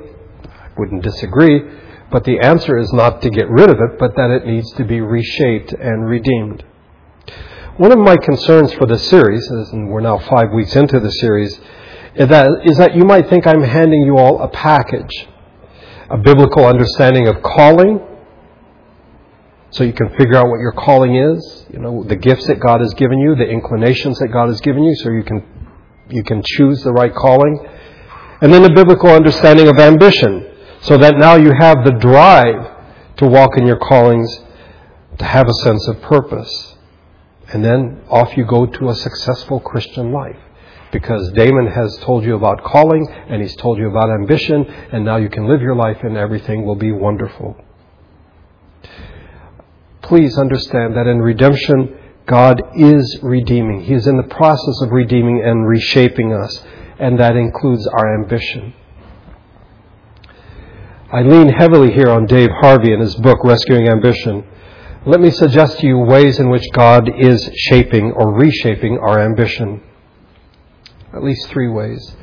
I 0.44 0.68
wouldn't 0.78 1.02
disagree. 1.02 1.62
But 2.12 2.26
the 2.26 2.42
answer 2.42 2.78
is 2.78 2.92
not 2.92 3.22
to 3.22 3.30
get 3.30 3.50
rid 3.50 3.70
of 3.70 3.78
it, 3.80 3.98
but 3.98 4.18
that 4.18 4.32
it 4.32 4.46
needs 4.46 4.70
to 4.74 4.84
be 4.84 5.00
reshaped 5.00 5.72
and 5.72 6.10
redeemed. 6.10 6.66
One 7.78 7.92
of 7.92 7.98
my 7.98 8.18
concerns 8.18 8.72
for 8.74 8.86
this 8.86 9.10
series, 9.10 9.48
and 9.50 9.90
we're 9.90 10.02
now 10.02 10.20
five 10.20 10.52
weeks 10.54 10.76
into 10.76 11.00
the 11.00 11.10
series, 11.10 11.60
is 12.14 12.30
that, 12.30 12.48
is 12.66 12.78
that 12.78 12.96
you 12.96 13.04
might 13.04 13.28
think 13.32 13.48
I'm 13.48 13.64
handing 13.64 14.04
you 14.04 14.20
all 14.20 14.44
a 14.44 14.48
package, 14.48 15.28
a 16.08 16.20
biblical 16.20 16.68
understanding 16.68 17.28
of 17.28 17.42
calling, 17.42 18.00
so 19.72 19.84
you 19.84 19.92
can 19.92 20.10
figure 20.10 20.36
out 20.36 20.50
what 20.50 20.60
your 20.60 20.74
calling 20.74 21.16
is, 21.16 21.66
you 21.74 21.80
know, 21.80 22.04
the 22.04 22.16
gifts 22.16 22.46
that 22.46 22.60
God 22.60 22.80
has 22.80 22.94
given 22.94 23.18
you, 23.18 23.34
the 23.34 23.50
inclinations 23.50 24.20
that 24.20 24.28
God 24.28 24.50
has 24.50 24.62
given 24.62 24.84
you, 24.84 24.94
so 24.98 25.10
you 25.10 25.24
can 25.24 25.44
you 26.10 26.24
can 26.24 26.44
choose 26.46 26.84
the 26.84 26.94
right 26.94 27.16
calling. 27.16 27.58
And 28.42 28.54
then 28.54 28.64
a 28.66 28.74
biblical 28.76 29.10
understanding 29.10 29.68
of 29.68 29.80
ambition, 29.80 30.46
so 30.82 30.96
that 31.00 31.18
now 31.18 31.38
you 31.38 31.52
have 31.58 31.84
the 31.84 31.94
drive 31.94 32.70
to 33.18 33.26
walk 33.26 33.58
in 33.58 33.66
your 33.66 33.80
callings, 33.80 34.30
to 35.18 35.26
have 35.26 35.48
a 35.48 35.54
sense 35.64 35.88
of 35.88 36.00
purpose. 36.04 36.73
And 37.50 37.64
then 37.64 38.02
off 38.10 38.36
you 38.38 38.46
go 38.46 38.66
to 38.66 38.90
a 38.90 38.96
successful 38.96 39.60
Christian 39.60 40.12
life. 40.12 40.38
Because 40.92 41.32
Damon 41.32 41.68
has 41.68 41.98
told 41.98 42.24
you 42.24 42.36
about 42.36 42.64
calling 42.64 43.08
and 43.28 43.42
he's 43.42 43.56
told 43.56 43.80
you 43.80 43.90
about 43.90 44.12
ambition, 44.12 44.66
and 44.66 45.04
now 45.04 45.18
you 45.18 45.30
can 45.30 45.48
live 45.48 45.62
your 45.62 45.76
life 45.76 45.98
and 46.04 46.16
everything 46.16 46.66
will 46.66 46.76
be 46.76 46.92
wonderful. 46.92 47.58
Please 50.04 50.38
understand 50.38 50.96
that 50.96 51.08
in 51.08 51.20
redemption, 51.20 51.98
God 52.26 52.62
is 52.76 53.20
redeeming. 53.24 53.84
He 53.84 53.94
is 53.94 54.08
in 54.08 54.18
the 54.18 54.24
process 54.24 54.82
of 54.82 54.92
redeeming 54.92 55.44
and 55.44 55.68
reshaping 55.68 56.34
us, 56.34 56.64
and 57.00 57.20
that 57.20 57.36
includes 57.36 57.88
our 57.88 58.22
ambition. 58.22 58.74
I 61.12 61.22
lean 61.22 61.50
heavily 61.50 61.92
here 61.92 62.10
on 62.10 62.26
Dave 62.26 62.50
Harvey 62.62 62.94
in 62.94 63.00
his 63.00 63.16
book, 63.16 63.44
Rescuing 63.44 63.88
Ambition. 63.88 64.44
Let 65.06 65.20
me 65.20 65.32
suggest 65.32 65.80
to 65.80 65.88
you 65.88 65.98
ways 65.98 66.40
in 66.40 66.50
which 66.50 66.64
God 66.72 67.10
is 67.20 67.50
shaping 67.56 68.14
or 68.14 68.34
reshaping 68.34 69.00
our 69.00 69.20
ambition. 69.20 69.82
At 71.14 71.22
least 71.22 71.50
three 71.50 71.68
ways. 71.68 72.16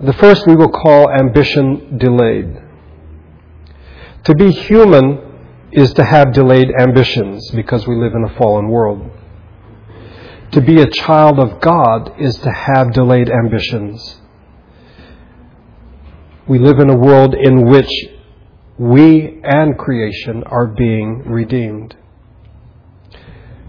The 0.00 0.12
first 0.14 0.44
we 0.44 0.56
will 0.56 0.70
call 0.70 1.08
ambition 1.08 1.98
delayed. 1.98 2.60
To 4.24 4.34
be 4.34 4.50
human 4.50 5.20
is 5.70 5.92
to 5.94 6.04
have 6.04 6.32
delayed 6.32 6.68
ambitions 6.80 7.48
because 7.52 7.86
we 7.86 7.94
live 7.94 8.14
in 8.16 8.24
a 8.24 8.34
fallen 8.36 8.68
world. 8.68 9.08
To 10.52 10.60
be 10.60 10.82
a 10.82 10.90
child 10.90 11.38
of 11.38 11.60
God 11.60 12.20
is 12.20 12.36
to 12.38 12.50
have 12.50 12.92
delayed 12.92 13.30
ambitions. 13.30 14.20
We 16.48 16.58
live 16.58 16.80
in 16.80 16.90
a 16.90 16.96
world 16.96 17.34
in 17.34 17.66
which 17.66 17.88
we 18.82 19.40
and 19.44 19.78
creation 19.78 20.42
are 20.42 20.66
being 20.66 21.22
redeemed. 21.30 21.94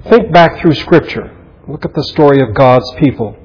Think 0.09 0.33
back 0.33 0.59
through 0.59 0.73
Scripture. 0.73 1.29
Look 1.67 1.85
at 1.85 1.93
the 1.93 2.03
story 2.05 2.41
of 2.41 2.55
God's 2.55 2.91
people. 2.97 3.37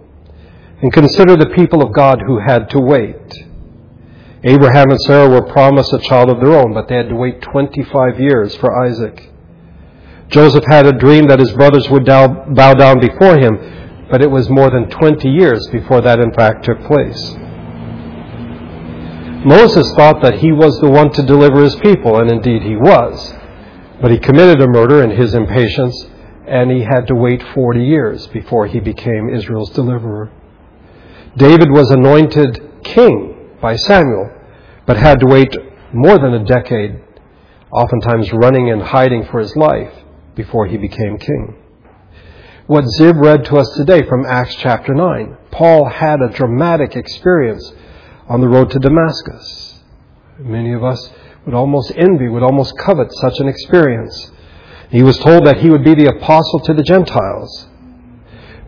And 0.80 0.90
consider 0.90 1.37
the 1.37 1.52
people 1.54 1.82
of 1.82 1.92
God 1.92 2.22
who 2.26 2.38
had 2.38 2.70
to 2.70 2.80
wait. 2.80 3.20
Abraham 4.44 4.90
and 4.90 5.00
Sarah 5.02 5.28
were 5.28 5.52
promised 5.52 5.92
a 5.92 5.98
child 5.98 6.30
of 6.30 6.40
their 6.40 6.54
own, 6.54 6.72
but 6.72 6.88
they 6.88 6.96
had 6.96 7.10
to 7.10 7.16
wait 7.16 7.42
25 7.42 8.18
years 8.18 8.56
for 8.56 8.87
Isaac. 8.87 9.30
Joseph 10.28 10.64
had 10.70 10.87
a 10.87 10.92
dream 10.92 11.26
that 11.26 11.38
his 11.38 11.52
brothers 11.52 11.90
would 11.90 12.06
bow 12.06 12.75
down 12.75 12.98
before 12.98 13.38
him, 13.38 14.08
but 14.10 14.22
it 14.22 14.30
was 14.30 14.48
more 14.48 14.70
than 14.70 14.88
20 14.88 15.28
years 15.28 15.66
before 15.70 16.00
that 16.00 16.18
in 16.18 16.32
fact 16.32 16.64
took 16.64 16.82
place. 16.84 17.37
Moses 19.45 19.92
thought 19.95 20.21
that 20.23 20.40
he 20.40 20.50
was 20.50 20.80
the 20.80 20.90
one 20.90 21.12
to 21.12 21.23
deliver 21.23 21.62
his 21.62 21.76
people, 21.76 22.18
and 22.18 22.30
indeed 22.30 22.62
he 22.62 22.75
was. 22.75 23.35
But 24.00 24.11
he 24.11 24.18
committed 24.18 24.61
a 24.61 24.66
murder 24.66 25.02
in 25.02 25.11
his 25.11 25.33
impatience, 25.33 26.07
and 26.47 26.71
he 26.71 26.80
had 26.80 27.07
to 27.07 27.14
wait 27.14 27.42
40 27.54 27.85
years 27.85 28.26
before 28.28 28.66
he 28.66 28.80
became 28.80 29.28
Israel's 29.28 29.71
deliverer. 29.71 30.33
David 31.37 31.71
was 31.71 31.90
anointed 31.90 32.83
king 32.83 33.50
by 33.61 33.76
Samuel, 33.76 34.28
but 34.87 34.97
had 34.97 35.21
to 35.21 35.26
wait 35.26 35.57
more 35.92 36.18
than 36.18 36.35
a 36.35 36.45
decade, 36.45 37.00
oftentimes 37.71 38.33
running 38.33 38.71
and 38.71 38.83
hiding 38.83 39.25
for 39.25 39.38
his 39.38 39.54
life, 39.54 39.92
before 40.35 40.66
he 40.66 40.76
became 40.76 41.16
king. 41.16 41.54
What 42.66 42.87
Zib 42.97 43.16
read 43.16 43.45
to 43.47 43.59
us 43.59 43.71
today 43.76 44.02
from 44.09 44.26
Acts 44.26 44.57
chapter 44.57 44.95
9, 44.95 45.37
Paul 45.52 45.88
had 45.88 46.21
a 46.21 46.33
dramatic 46.33 46.97
experience 46.97 47.73
on 48.28 48.40
the 48.40 48.49
road 48.49 48.70
to 48.70 48.78
Damascus. 48.78 49.80
Many 50.38 50.73
of 50.73 50.85
us 50.85 51.11
would 51.44 51.54
almost 51.54 51.92
envy, 51.97 52.28
would 52.28 52.42
almost 52.42 52.76
covet 52.78 53.12
such 53.20 53.40
an 53.40 53.49
experience. 53.49 54.30
He 54.90 55.02
was 55.02 55.18
told 55.18 55.47
that 55.47 55.58
he 55.58 55.70
would 55.70 55.85
be 55.85 55.94
the 55.94 56.14
apostle 56.14 56.61
to 56.61 56.75
the 56.75 56.82
Gentiles. 56.82 57.66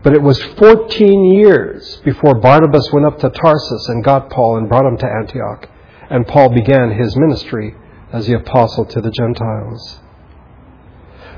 But 0.03 0.13
it 0.13 0.21
was 0.21 0.41
14 0.57 1.31
years 1.33 2.01
before 2.03 2.35
Barnabas 2.35 2.89
went 2.91 3.05
up 3.05 3.19
to 3.19 3.29
Tarsus 3.29 3.87
and 3.89 4.03
got 4.03 4.31
Paul 4.31 4.57
and 4.57 4.67
brought 4.67 4.85
him 4.85 4.97
to 4.97 5.05
Antioch. 5.05 5.69
And 6.09 6.27
Paul 6.27 6.49
began 6.49 6.91
his 6.91 7.15
ministry 7.15 7.75
as 8.11 8.27
the 8.27 8.33
apostle 8.33 8.85
to 8.85 8.99
the 8.99 9.11
Gentiles. 9.11 9.99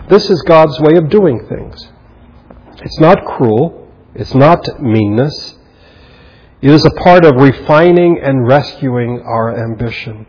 This 0.09 0.29
is 0.29 0.41
God's 0.43 0.79
way 0.79 0.95
of 0.95 1.09
doing 1.09 1.45
things. 1.47 1.89
It's 2.81 2.99
not 2.99 3.25
cruel. 3.25 3.91
It's 4.15 4.33
not 4.33 4.81
meanness. 4.81 5.55
It 6.63 6.71
is 6.71 6.85
a 6.85 6.91
part 6.91 7.25
of 7.25 7.35
refining 7.35 8.21
and 8.23 8.47
rescuing 8.47 9.19
our 9.19 9.53
ambition. 9.65 10.25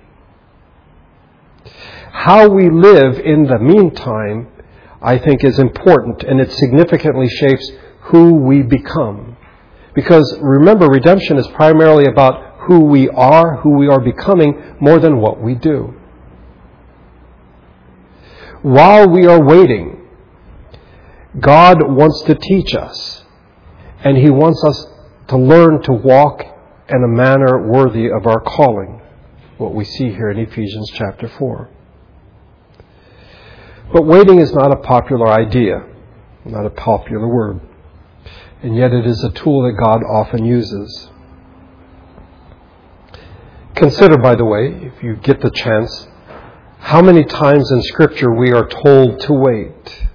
How 2.10 2.48
we 2.48 2.68
live 2.70 3.20
in 3.20 3.44
the 3.44 3.60
meantime, 3.60 4.48
I 5.00 5.16
think, 5.16 5.44
is 5.44 5.60
important 5.60 6.24
and 6.24 6.40
it 6.40 6.50
significantly 6.50 7.28
shapes 7.28 7.70
who 8.06 8.34
we 8.34 8.62
become. 8.62 9.36
Because 9.94 10.36
remember, 10.40 10.88
redemption 10.88 11.38
is 11.38 11.46
primarily 11.54 12.06
about 12.06 12.62
who 12.62 12.80
we 12.80 13.08
are, 13.10 13.58
who 13.58 13.78
we 13.78 13.86
are 13.86 14.00
becoming, 14.00 14.74
more 14.80 14.98
than 14.98 15.20
what 15.20 15.40
we 15.40 15.54
do. 15.54 15.94
While 18.62 19.08
we 19.08 19.26
are 19.26 19.40
waiting, 19.40 20.08
God 21.38 21.76
wants 21.80 22.22
to 22.22 22.34
teach 22.34 22.74
us, 22.74 23.22
and 24.02 24.16
He 24.16 24.30
wants 24.30 24.60
us 24.64 24.93
to 25.28 25.36
learn 25.36 25.82
to 25.82 25.92
walk 25.92 26.42
in 26.88 27.02
a 27.02 27.08
manner 27.08 27.66
worthy 27.66 28.10
of 28.10 28.26
our 28.26 28.40
calling, 28.40 29.00
what 29.58 29.74
we 29.74 29.84
see 29.84 30.10
here 30.10 30.30
in 30.30 30.38
Ephesians 30.38 30.90
chapter 30.94 31.28
4. 31.28 31.70
But 33.92 34.06
waiting 34.06 34.40
is 34.40 34.52
not 34.52 34.72
a 34.72 34.76
popular 34.76 35.28
idea, 35.28 35.84
not 36.44 36.66
a 36.66 36.70
popular 36.70 37.28
word 37.28 37.60
and 38.64 38.74
yet 38.74 38.94
it 38.94 39.06
is 39.06 39.22
a 39.22 39.30
tool 39.30 39.62
that 39.64 39.78
God 39.78 40.02
often 40.02 40.42
uses. 40.46 41.10
Consider, 43.74 44.16
by 44.16 44.34
the 44.36 44.44
way, 44.46 44.68
if 44.86 45.02
you 45.02 45.16
get 45.16 45.42
the 45.42 45.50
chance, 45.50 46.08
how 46.78 47.02
many 47.02 47.24
times 47.24 47.70
in 47.70 47.82
Scripture 47.82 48.34
we 48.34 48.52
are 48.52 48.66
told 48.66 49.20
to 49.20 49.34
wait. 49.34 50.06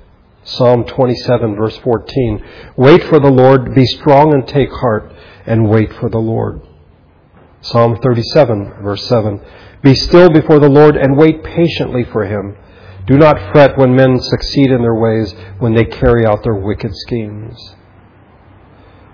Psalm 0.44 0.86
27, 0.86 1.56
verse 1.56 1.78
14. 1.78 2.46
Wait 2.78 3.04
for 3.04 3.20
the 3.20 3.32
Lord, 3.32 3.76
be 3.76 3.86
strong 3.86 4.34
and 4.34 4.48
take 4.48 4.72
heart, 4.72 5.12
and 5.46 5.70
wait 5.70 5.94
for 5.94 6.10
the 6.10 6.20
Lord. 6.20 6.62
Psalm 7.62 7.98
37, 7.98 8.82
verse 8.82 9.06
7. 9.08 9.42
Be 9.82 9.94
still 9.96 10.30
before 10.30 10.60
the 10.60 10.70
Lord 10.70 10.96
and 10.96 11.18
wait 11.18 11.44
patiently 11.44 12.04
for 12.04 12.26
him. 12.26 12.56
Do 13.06 13.18
not 13.18 13.52
fret 13.52 13.78
when 13.78 13.96
men 13.96 14.20
succeed 14.20 14.72
in 14.72 14.82
their 14.82 14.96
ways, 14.96 15.34
when 15.60 15.74
they 15.74 15.86
carry 15.86 16.26
out 16.26 16.44
their 16.44 16.56
wicked 16.56 16.92
schemes 16.94 17.76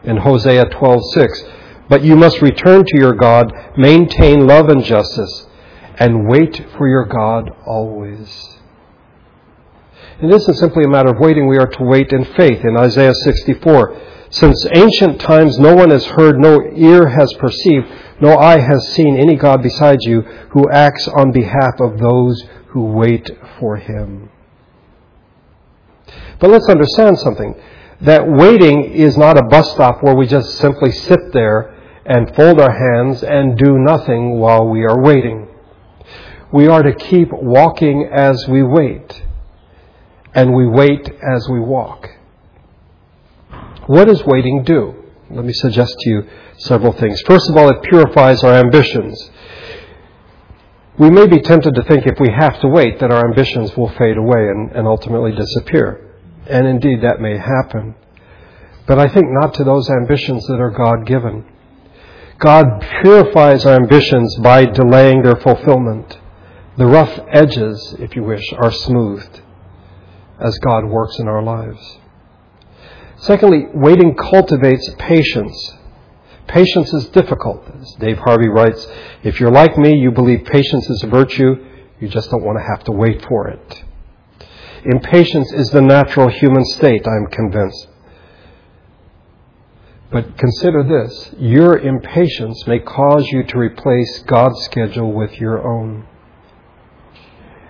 in 0.06 0.18
Hosea 0.18 0.66
12:6. 0.66 1.44
But 1.90 2.04
you 2.04 2.16
must 2.16 2.42
return 2.42 2.84
to 2.84 2.98
your 2.98 3.14
God, 3.14 3.54
maintain 3.78 4.48
love 4.48 4.70
and 4.70 4.84
justice, 4.84 5.48
and 5.98 6.28
wait 6.28 6.66
for 6.78 6.88
your 6.88 7.06
God 7.06 7.52
always. 7.66 8.55
It 10.21 10.34
isn't 10.34 10.56
simply 10.56 10.86
a 10.86 10.89
matter 10.89 11.10
of 11.10 11.19
waiting, 11.19 11.47
we 11.47 11.58
are 11.58 11.67
to 11.67 11.84
wait 11.84 12.13
in 12.13 12.23
faith. 12.23 12.63
In 12.63 12.78
Isaiah 12.78 13.13
64, 13.13 14.01
since 14.30 14.65
ancient 14.73 15.19
times 15.19 15.60
no 15.60 15.75
one 15.75 15.89
has 15.89 16.06
heard, 16.06 16.39
no 16.39 16.62
ear 16.73 17.08
has 17.08 17.34
perceived, 17.34 17.88
no 18.21 18.38
eye 18.38 18.60
has 18.60 18.93
seen 18.93 19.17
any 19.17 19.36
God 19.36 19.62
besides 19.62 20.06
you 20.06 20.21
who 20.51 20.69
acts 20.69 21.08
on 21.10 21.32
behalf 21.32 21.82
of 21.82 21.99
those 21.99 22.43
who 22.67 22.93
wait 22.93 23.30
for 23.60 23.75
him. 23.75 24.30
But 26.39 26.49
let's 26.49 26.69
understand 26.69 27.19
something 27.19 27.56
that 28.01 28.28
waiting 28.28 28.93
is 28.93 29.17
not 29.17 29.38
a 29.38 29.43
bus 29.43 29.71
stop 29.71 30.04
where 30.04 30.15
we 30.15 30.28
just 30.28 30.58
simply 30.58 30.91
sit 30.91 31.34
there 31.34 31.73
and 32.06 32.36
fold 32.36 32.60
our 32.60 32.71
hands 32.71 33.23
and 33.23 33.58
do 33.58 33.78
nothing 33.80 34.39
while 34.39 34.67
we 34.67 34.84
are 34.84 35.01
waiting. 35.01 35.47
We 36.51 36.67
are 36.67 36.84
to 36.84 36.93
keep 36.93 37.30
walking 37.32 38.10
as 38.13 38.47
we 38.47 38.63
wait, 38.63 39.23
and 40.36 40.54
we 40.54 40.67
wait 40.67 41.10
as 41.24 41.48
we 41.50 41.60
walk. 41.62 42.10
What 43.88 44.06
does 44.06 44.21
waiting 44.26 44.63
do? 44.63 44.93
Let 45.32 45.45
me 45.45 45.54
suggest 45.54 45.95
to 45.98 46.10
you 46.10 46.28
several 46.58 46.91
things. 46.91 47.21
First 47.21 47.50
of 47.50 47.56
all, 47.56 47.69
it 47.69 47.82
purifies 47.84 48.43
our 48.43 48.54
ambitions. 48.54 49.32
We 51.00 51.10
may 51.10 51.28
be 51.28 51.39
tempted 51.39 51.74
to 51.76 51.84
think 51.84 52.06
if 52.06 52.19
we 52.19 52.30
have 52.32 52.60
to 52.62 52.67
wait 52.67 53.00
that 53.00 53.12
our 53.12 53.26
ambitions 53.26 53.76
will 53.76 53.89
fade 53.98 54.17
away 54.17 54.50
and, 54.50 54.71
and 54.71 54.88
ultimately 54.88 55.32
disappear. 55.32 56.02
And 56.48 56.67
indeed, 56.67 57.02
that 57.02 57.21
may 57.21 57.38
happen. 57.38 57.95
But 58.88 59.00
I 59.00 59.08
think 59.08 59.28
not 59.30 59.54
to 59.56 59.63
those 59.63 59.89
ambitions 59.89 60.45
that 60.48 60.60
are 60.60 60.69
God 60.69 61.06
given. 61.06 61.45
God 62.39 62.86
purifies 63.02 63.65
our 63.65 63.76
ambitions 63.76 64.36
by 64.38 64.65
delaying 64.65 65.24
their 65.24 65.38
fulfillment. 65.38 66.19
The 66.78 66.86
rough 66.86 67.19
edges, 67.32 67.95
if 68.00 68.15
you 68.15 68.24
wish, 68.24 68.43
are 68.54 68.71
smoothed 68.71 69.41
as 70.39 70.58
God 70.60 70.86
works 70.86 71.17
in 71.19 71.28
our 71.28 71.41
lives. 71.41 71.98
Secondly, 73.17 73.67
waiting 73.74 74.15
cultivates 74.15 74.89
patience. 75.00 75.74
Patience 76.48 76.93
is 76.93 77.08
difficult. 77.10 77.63
As 77.82 77.95
Dave 78.00 78.17
Harvey 78.19 78.50
writes, 78.50 78.86
if 79.24 79.39
you're 79.39 79.52
like 79.52 79.78
me, 79.78 79.98
you 79.98 80.12
believe 80.12 80.45
patience 80.45 80.89
is 80.89 81.04
a 81.04 81.08
virtue, 81.08 81.56
you 82.00 82.08
just 82.08 82.30
don't 82.30 82.43
want 82.43 82.58
to 82.60 82.63
have 82.63 82.84
to 82.86 82.91
wait 82.91 83.26
for 83.26 83.48
it. 83.48 83.84
Impatience 84.84 85.52
is 85.54 85.69
the 85.71 85.82
natural 85.82 86.30
human 86.30 86.63
state, 86.65 87.06
I'm 87.08 87.28
convinced. 87.28 87.88
But 90.12 90.38
consider 90.38 90.84
this 90.84 91.32
your 91.39 91.80
impatience 91.80 92.67
may 92.67 92.80
cause 92.80 93.28
you 93.32 93.43
to 93.43 93.58
replace 93.58 94.19
God's 94.28 94.63
schedule 94.65 95.12
with 95.12 95.34
your 95.39 95.67
own. 95.67 96.06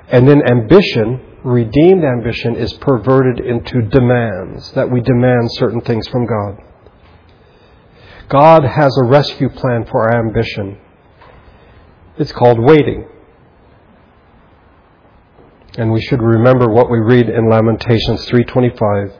And 0.09 0.27
then 0.27 0.41
ambition, 0.47 1.21
redeemed 1.45 2.03
ambition, 2.03 2.55
is 2.55 2.73
perverted 2.73 3.39
into 3.45 3.83
demands, 3.83 4.71
that 4.73 4.89
we 4.89 4.99
demand 4.99 5.47
certain 5.53 5.79
things 5.81 6.07
from 6.07 6.25
God. 6.25 6.57
God 8.27 8.63
has 8.63 8.97
a 8.97 9.05
rescue 9.05 9.49
plan 9.49 9.85
for 9.85 10.09
our 10.09 10.19
ambition. 10.19 10.79
It's 12.17 12.31
called 12.31 12.59
waiting. 12.59 13.07
And 15.77 15.91
we 15.91 16.01
should 16.01 16.21
remember 16.21 16.67
what 16.69 16.89
we 16.89 16.99
read 16.99 17.29
in 17.29 17.49
Lamentations 17.49 18.25
3:25. 18.25 19.13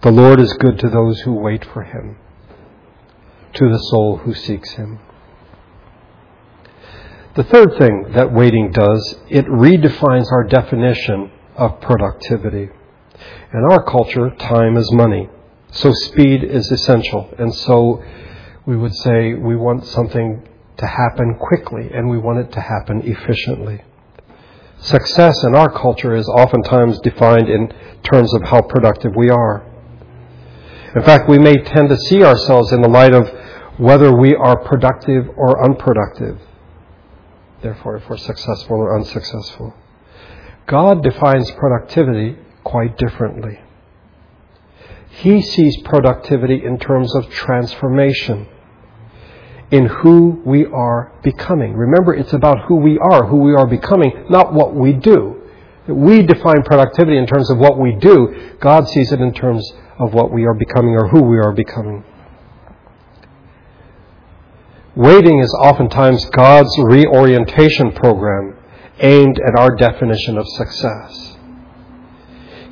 The 0.00 0.10
Lord 0.10 0.40
is 0.40 0.52
good 0.54 0.78
to 0.80 0.88
those 0.88 1.20
who 1.20 1.34
wait 1.34 1.64
for 1.64 1.82
him, 1.82 2.16
to 3.52 3.68
the 3.68 3.78
soul 3.90 4.16
who 4.16 4.34
seeks 4.34 4.72
him. 4.72 4.98
The 7.38 7.44
third 7.44 7.78
thing 7.78 8.14
that 8.16 8.32
waiting 8.32 8.72
does, 8.72 9.14
it 9.28 9.46
redefines 9.46 10.26
our 10.32 10.42
definition 10.42 11.30
of 11.54 11.80
productivity. 11.80 12.68
In 13.54 13.62
our 13.70 13.80
culture, 13.84 14.30
time 14.30 14.76
is 14.76 14.90
money. 14.92 15.28
So 15.70 15.92
speed 15.92 16.42
is 16.42 16.68
essential. 16.72 17.32
And 17.38 17.54
so 17.54 18.02
we 18.66 18.76
would 18.76 18.92
say 18.92 19.34
we 19.34 19.54
want 19.54 19.86
something 19.86 20.48
to 20.78 20.86
happen 20.88 21.36
quickly 21.38 21.88
and 21.94 22.10
we 22.10 22.18
want 22.18 22.40
it 22.40 22.50
to 22.54 22.60
happen 22.60 23.02
efficiently. 23.04 23.84
Success 24.80 25.44
in 25.44 25.54
our 25.54 25.70
culture 25.70 26.16
is 26.16 26.26
oftentimes 26.26 26.98
defined 27.04 27.48
in 27.48 27.72
terms 28.02 28.34
of 28.34 28.42
how 28.42 28.62
productive 28.62 29.14
we 29.14 29.30
are. 29.30 29.64
In 30.96 31.02
fact, 31.04 31.28
we 31.28 31.38
may 31.38 31.54
tend 31.54 31.88
to 31.90 31.96
see 31.96 32.24
ourselves 32.24 32.72
in 32.72 32.82
the 32.82 32.88
light 32.88 33.14
of 33.14 33.28
whether 33.78 34.12
we 34.12 34.34
are 34.34 34.58
productive 34.64 35.28
or 35.36 35.64
unproductive. 35.64 36.40
Therefore, 37.62 37.96
if 37.96 38.08
we're 38.08 38.16
successful 38.16 38.76
or 38.76 38.96
unsuccessful. 38.96 39.74
God 40.66 41.02
defines 41.02 41.50
productivity 41.52 42.36
quite 42.62 42.96
differently. 42.98 43.58
He 45.10 45.42
sees 45.42 45.76
productivity 45.82 46.62
in 46.64 46.78
terms 46.78 47.14
of 47.14 47.30
transformation 47.30 48.46
in 49.70 49.86
who 49.86 50.40
we 50.44 50.66
are 50.66 51.12
becoming. 51.22 51.74
Remember, 51.74 52.14
it's 52.14 52.32
about 52.32 52.66
who 52.68 52.76
we 52.76 52.98
are, 52.98 53.26
who 53.26 53.38
we 53.38 53.54
are 53.54 53.66
becoming, 53.66 54.26
not 54.30 54.52
what 54.52 54.74
we 54.74 54.92
do. 54.92 55.42
We 55.88 56.22
define 56.22 56.62
productivity 56.62 57.16
in 57.16 57.26
terms 57.26 57.50
of 57.50 57.58
what 57.58 57.78
we 57.78 57.96
do. 57.96 58.54
God 58.60 58.86
sees 58.88 59.10
it 59.10 59.20
in 59.20 59.32
terms 59.32 59.70
of 59.98 60.12
what 60.14 60.30
we 60.32 60.44
are 60.44 60.54
becoming 60.54 60.94
or 60.94 61.08
who 61.08 61.22
we 61.22 61.38
are 61.38 61.52
becoming. 61.52 62.04
Waiting 64.98 65.38
is 65.38 65.54
oftentimes 65.62 66.24
God's 66.30 66.76
reorientation 66.76 67.92
program 67.92 68.56
aimed 68.98 69.38
at 69.38 69.56
our 69.56 69.76
definition 69.76 70.36
of 70.36 70.44
success. 70.48 71.36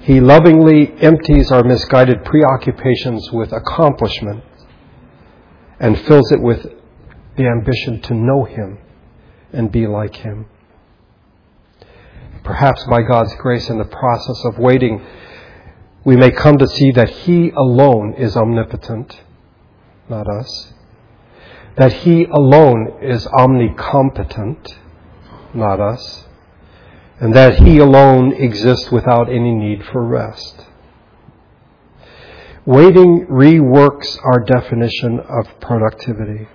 He 0.00 0.18
lovingly 0.18 0.92
empties 1.00 1.52
our 1.52 1.62
misguided 1.62 2.24
preoccupations 2.24 3.30
with 3.30 3.52
accomplishment 3.52 4.42
and 5.78 6.00
fills 6.00 6.32
it 6.32 6.42
with 6.42 6.66
the 7.36 7.46
ambition 7.46 8.00
to 8.02 8.14
know 8.14 8.42
Him 8.42 8.78
and 9.52 9.70
be 9.70 9.86
like 9.86 10.16
Him. 10.16 10.46
Perhaps 12.42 12.88
by 12.90 13.02
God's 13.02 13.36
grace 13.36 13.70
in 13.70 13.78
the 13.78 13.84
process 13.84 14.44
of 14.46 14.58
waiting, 14.58 15.06
we 16.04 16.16
may 16.16 16.32
come 16.32 16.58
to 16.58 16.66
see 16.66 16.90
that 16.90 17.08
He 17.08 17.50
alone 17.50 18.14
is 18.14 18.36
omnipotent, 18.36 19.20
not 20.08 20.26
us. 20.26 20.72
That 21.76 21.92
He 21.92 22.24
alone 22.24 22.98
is 23.02 23.26
omnicompetent, 23.26 24.76
not 25.54 25.80
us. 25.80 26.24
And 27.20 27.34
that 27.34 27.60
He 27.60 27.78
alone 27.78 28.32
exists 28.32 28.90
without 28.90 29.28
any 29.30 29.54
need 29.54 29.84
for 29.84 30.04
rest. 30.04 30.66
Waiting 32.64 33.26
reworks 33.26 34.18
our 34.24 34.40
definition 34.40 35.20
of 35.20 35.60
productivity. 35.60 36.48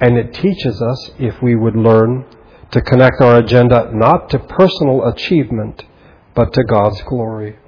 And 0.00 0.16
it 0.16 0.32
teaches 0.32 0.80
us, 0.80 1.10
if 1.18 1.42
we 1.42 1.54
would 1.54 1.76
learn, 1.76 2.24
to 2.70 2.80
connect 2.80 3.20
our 3.20 3.38
agenda 3.38 3.90
not 3.92 4.30
to 4.30 4.38
personal 4.38 5.06
achievement, 5.06 5.84
but 6.34 6.52
to 6.54 6.64
God's 6.64 7.02
glory. 7.02 7.58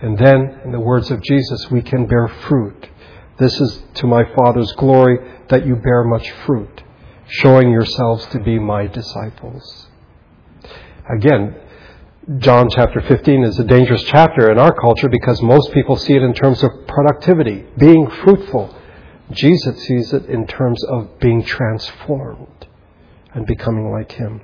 And 0.00 0.18
then, 0.18 0.60
in 0.64 0.72
the 0.72 0.80
words 0.80 1.10
of 1.10 1.22
Jesus, 1.22 1.70
we 1.70 1.82
can 1.82 2.06
bear 2.06 2.28
fruit. 2.28 2.88
This 3.38 3.60
is 3.60 3.82
to 3.94 4.06
my 4.06 4.22
Father's 4.36 4.72
glory 4.72 5.18
that 5.48 5.66
you 5.66 5.76
bear 5.76 6.04
much 6.04 6.30
fruit, 6.46 6.82
showing 7.26 7.70
yourselves 7.70 8.26
to 8.26 8.40
be 8.40 8.58
my 8.58 8.86
disciples. 8.86 9.88
Again, 11.10 11.56
John 12.38 12.70
chapter 12.70 13.02
15 13.02 13.44
is 13.44 13.58
a 13.58 13.64
dangerous 13.64 14.02
chapter 14.04 14.50
in 14.50 14.58
our 14.58 14.72
culture 14.72 15.08
because 15.08 15.42
most 15.42 15.72
people 15.72 15.96
see 15.96 16.14
it 16.14 16.22
in 16.22 16.32
terms 16.32 16.62
of 16.62 16.70
productivity, 16.86 17.66
being 17.76 18.08
fruitful. 18.08 18.74
Jesus 19.30 19.84
sees 19.84 20.12
it 20.12 20.26
in 20.26 20.46
terms 20.46 20.82
of 20.84 21.18
being 21.18 21.44
transformed 21.44 22.66
and 23.34 23.46
becoming 23.46 23.90
like 23.90 24.12
Him. 24.12 24.40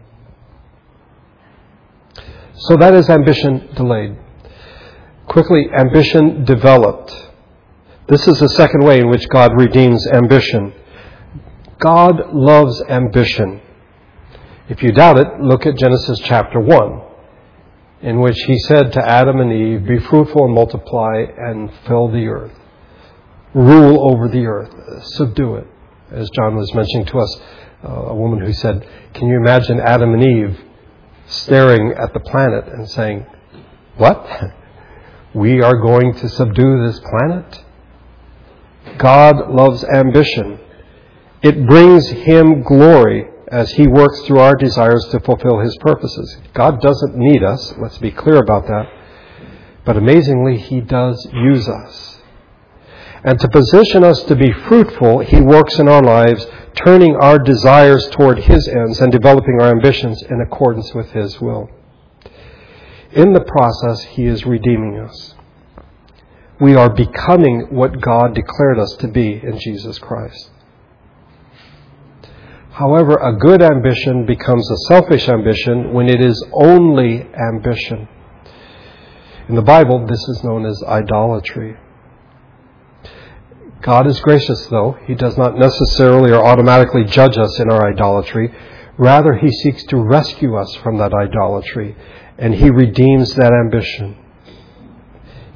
So 2.55 2.76
that 2.76 2.92
is 2.92 3.09
ambition 3.09 3.70
delayed. 3.74 4.18
Quickly, 5.26 5.66
ambition 5.72 6.44
developed. 6.44 7.29
This 8.11 8.29
is 8.29 8.38
the 8.40 8.49
second 8.51 8.85
way 8.85 9.01
in 9.01 9.09
which 9.09 9.27
God 9.29 9.53
redeems 9.57 10.07
ambition. 10.09 10.75
God 11.79 12.35
loves 12.35 12.83
ambition. 12.88 13.62
If 14.68 14.83
you 14.83 14.92
doubt 14.92 15.18
it, 15.18 15.40
look 15.40 15.64
at 15.64 15.79
Genesis 15.79 16.20
chapter 16.25 16.61
1, 16.61 17.01
in 18.03 18.20
which 18.20 18.37
He 18.46 18.59
said 18.66 18.92
to 18.92 19.01
Adam 19.03 19.40
and 19.40 19.53
Eve, 19.53 19.87
Be 19.87 19.99
fruitful 19.99 20.44
and 20.44 20.55
multiply 20.55 21.25
and 21.38 21.70
fill 21.87 22.09
the 22.09 22.27
earth 22.27 22.61
rule 23.55 24.12
over 24.12 24.29
the 24.29 24.46
earth, 24.46 25.05
subdue 25.14 25.57
it. 25.57 25.66
As 26.11 26.29
John 26.31 26.57
was 26.57 26.73
mentioning 26.75 27.07
to 27.07 27.18
us, 27.18 27.40
uh, 27.85 27.88
a 27.88 28.14
woman 28.14 28.40
who 28.44 28.53
said, 28.53 28.87
Can 29.14 29.29
you 29.29 29.37
imagine 29.37 29.81
Adam 29.81 30.14
and 30.14 30.23
Eve 30.23 30.61
staring 31.27 31.92
at 31.92 32.12
the 32.12 32.20
planet 32.20 32.66
and 32.66 32.88
saying, 32.88 33.27
What? 33.96 34.27
We 35.33 35.62
are 35.62 35.77
going 35.77 36.14
to 36.14 36.29
subdue 36.29 36.85
this 36.85 36.99
planet? 36.99 37.64
God 38.98 39.50
loves 39.50 39.85
ambition. 39.85 40.61
It 41.42 41.66
brings 41.66 42.09
Him 42.09 42.62
glory 42.62 43.26
as 43.48 43.70
He 43.72 43.87
works 43.87 44.20
through 44.22 44.38
our 44.38 44.55
desires 44.55 45.07
to 45.11 45.20
fulfill 45.20 45.59
His 45.59 45.76
purposes. 45.81 46.37
God 46.55 46.81
doesn't 46.81 47.16
need 47.16 47.42
us, 47.42 47.74
let's 47.79 47.98
be 47.98 48.11
clear 48.11 48.37
about 48.37 48.66
that. 48.66 48.87
But 49.85 49.96
amazingly, 49.96 50.59
He 50.59 50.81
does 50.81 51.26
use 51.33 51.68
us. 51.68 52.18
And 53.24 53.38
to 53.40 53.48
position 53.48 54.05
us 54.05 54.22
to 54.24 54.37
be 54.37 54.53
fruitful, 54.53 55.20
He 55.20 55.40
works 55.40 55.79
in 55.79 55.88
our 55.88 56.03
lives, 56.03 56.46
turning 56.74 57.16
our 57.16 57.38
desires 57.38 58.09
toward 58.12 58.38
His 58.38 58.68
ends 58.68 59.00
and 59.00 59.11
developing 59.11 59.59
our 59.61 59.70
ambitions 59.70 60.22
in 60.22 60.40
accordance 60.40 60.94
with 60.94 61.11
His 61.12 61.40
will. 61.40 61.68
In 63.12 63.33
the 63.33 63.40
process, 63.40 64.03
He 64.05 64.26
is 64.26 64.46
redeeming 64.46 64.98
us. 65.00 65.35
We 66.61 66.75
are 66.75 66.90
becoming 66.90 67.68
what 67.70 68.01
God 68.01 68.35
declared 68.35 68.79
us 68.79 68.94
to 69.01 69.09
be 69.09 69.40
in 69.42 69.59
Jesus 69.59 69.99
Christ. 69.99 70.51
However, 72.73 73.14
a 73.14 73.37
good 73.37 73.62
ambition 73.62 74.27
becomes 74.27 74.70
a 74.70 74.77
selfish 74.88 75.29
ambition 75.29 75.92
when 75.92 76.09
it 76.09 76.20
is 76.20 76.42
only 76.53 77.27
ambition. 77.35 78.09
In 79.49 79.55
the 79.55 79.62
Bible, 79.62 80.07
this 80.07 80.23
is 80.29 80.44
known 80.44 80.66
as 80.66 80.83
idolatry. 80.87 81.77
God 83.83 84.07
is 84.07 84.20
gracious, 84.20 84.66
though. 84.66 84.99
He 85.07 85.14
does 85.14 85.38
not 85.38 85.59
necessarily 85.59 86.31
or 86.31 86.44
automatically 86.44 87.05
judge 87.05 87.38
us 87.38 87.59
in 87.59 87.70
our 87.70 87.88
idolatry. 87.88 88.55
Rather, 88.99 89.35
He 89.35 89.51
seeks 89.51 89.85
to 89.85 89.96
rescue 89.96 90.57
us 90.57 90.75
from 90.77 90.99
that 90.99 91.14
idolatry, 91.14 91.96
and 92.38 92.55
He 92.55 92.68
redeems 92.68 93.35
that 93.35 93.53
ambition. 93.53 94.16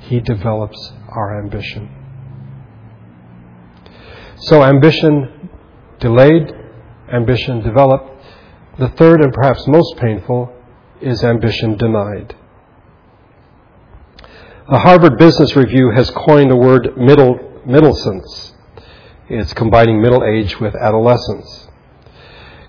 He 0.09 0.21
develops 0.21 0.93
our 1.09 1.38
ambition. 1.43 1.88
So, 4.37 4.62
ambition 4.62 5.49
delayed, 5.99 6.53
ambition 7.12 7.62
developed. 7.62 8.11
The 8.79 8.88
third 8.88 9.21
and 9.21 9.33
perhaps 9.33 9.67
most 9.67 9.97
painful 9.97 10.53
is 11.01 11.25
ambition 11.25 11.77
denied. 11.77 12.35
The 14.71 14.79
Harvard 14.79 15.19
Business 15.19 15.55
Review 15.55 15.90
has 15.90 16.11
coined 16.11 16.51
the 16.51 16.57
word 16.57 16.97
middle 16.97 17.62
middlescence. 17.64 18.55
It's 19.29 19.55
combining 19.55 20.03
middle 20.03 20.25
age 20.25 20.61
with 20.61 20.75
adolescence. 20.75 21.69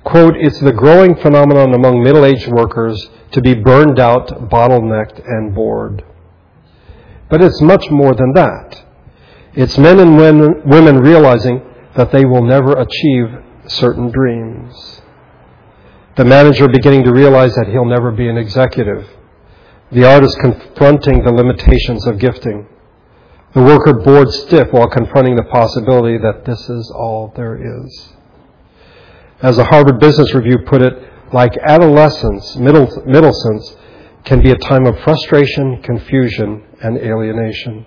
Quote, 0.06 0.36
it's 0.38 0.60
the 0.60 0.72
growing 0.72 1.16
phenomenon 1.16 1.74
among 1.74 2.04
middle-aged 2.04 2.48
workers 2.50 3.10
to 3.32 3.42
be 3.42 3.56
burned 3.56 4.00
out, 4.00 4.28
bottlenecked, 4.50 5.20
and 5.26 5.56
bored. 5.56 6.04
But 7.30 7.42
it's 7.42 7.62
much 7.62 7.90
more 7.90 8.14
than 8.14 8.34
that. 8.34 8.84
It's 9.54 9.78
men 9.78 10.00
and 10.00 10.18
women 10.18 10.98
realizing 10.98 11.62
that 11.96 12.12
they 12.12 12.26
will 12.26 12.44
never 12.44 12.74
achieve 12.74 13.28
certain 13.68 14.12
dreams. 14.12 15.02
The 16.18 16.26
manager 16.26 16.68
beginning 16.68 17.04
to 17.06 17.12
realize 17.12 17.56
that 17.56 17.68
he'll 17.68 17.86
never 17.86 18.12
be 18.12 18.28
an 18.28 18.38
executive. 18.38 19.10
The 19.92 20.06
artist 20.06 20.38
confronting 20.40 21.24
the 21.24 21.32
limitations 21.32 22.06
of 22.06 22.20
gifting. 22.20 22.68
The 23.54 23.64
worker 23.64 23.94
bored 23.94 24.30
stiff 24.30 24.68
while 24.72 24.90
confronting 24.90 25.38
the 25.38 25.44
possibility 25.44 26.18
that 26.18 26.44
this 26.46 26.70
is 26.70 26.92
all 26.94 27.32
there 27.36 27.56
is. 27.56 28.14
As 29.42 29.56
the 29.56 29.64
Harvard 29.64 30.00
Business 30.00 30.34
Review 30.34 30.60
put 30.66 30.82
it, 30.82 30.94
like 31.32 31.58
adolescence, 31.58 32.58
middle, 32.58 32.88
middlescence, 33.06 33.76
can 34.26 34.42
be 34.42 34.52
a 34.52 34.58
time 34.58 34.86
of 34.86 35.00
frustration, 35.00 35.82
confusion, 35.82 36.65
and 36.82 36.98
alienation. 36.98 37.86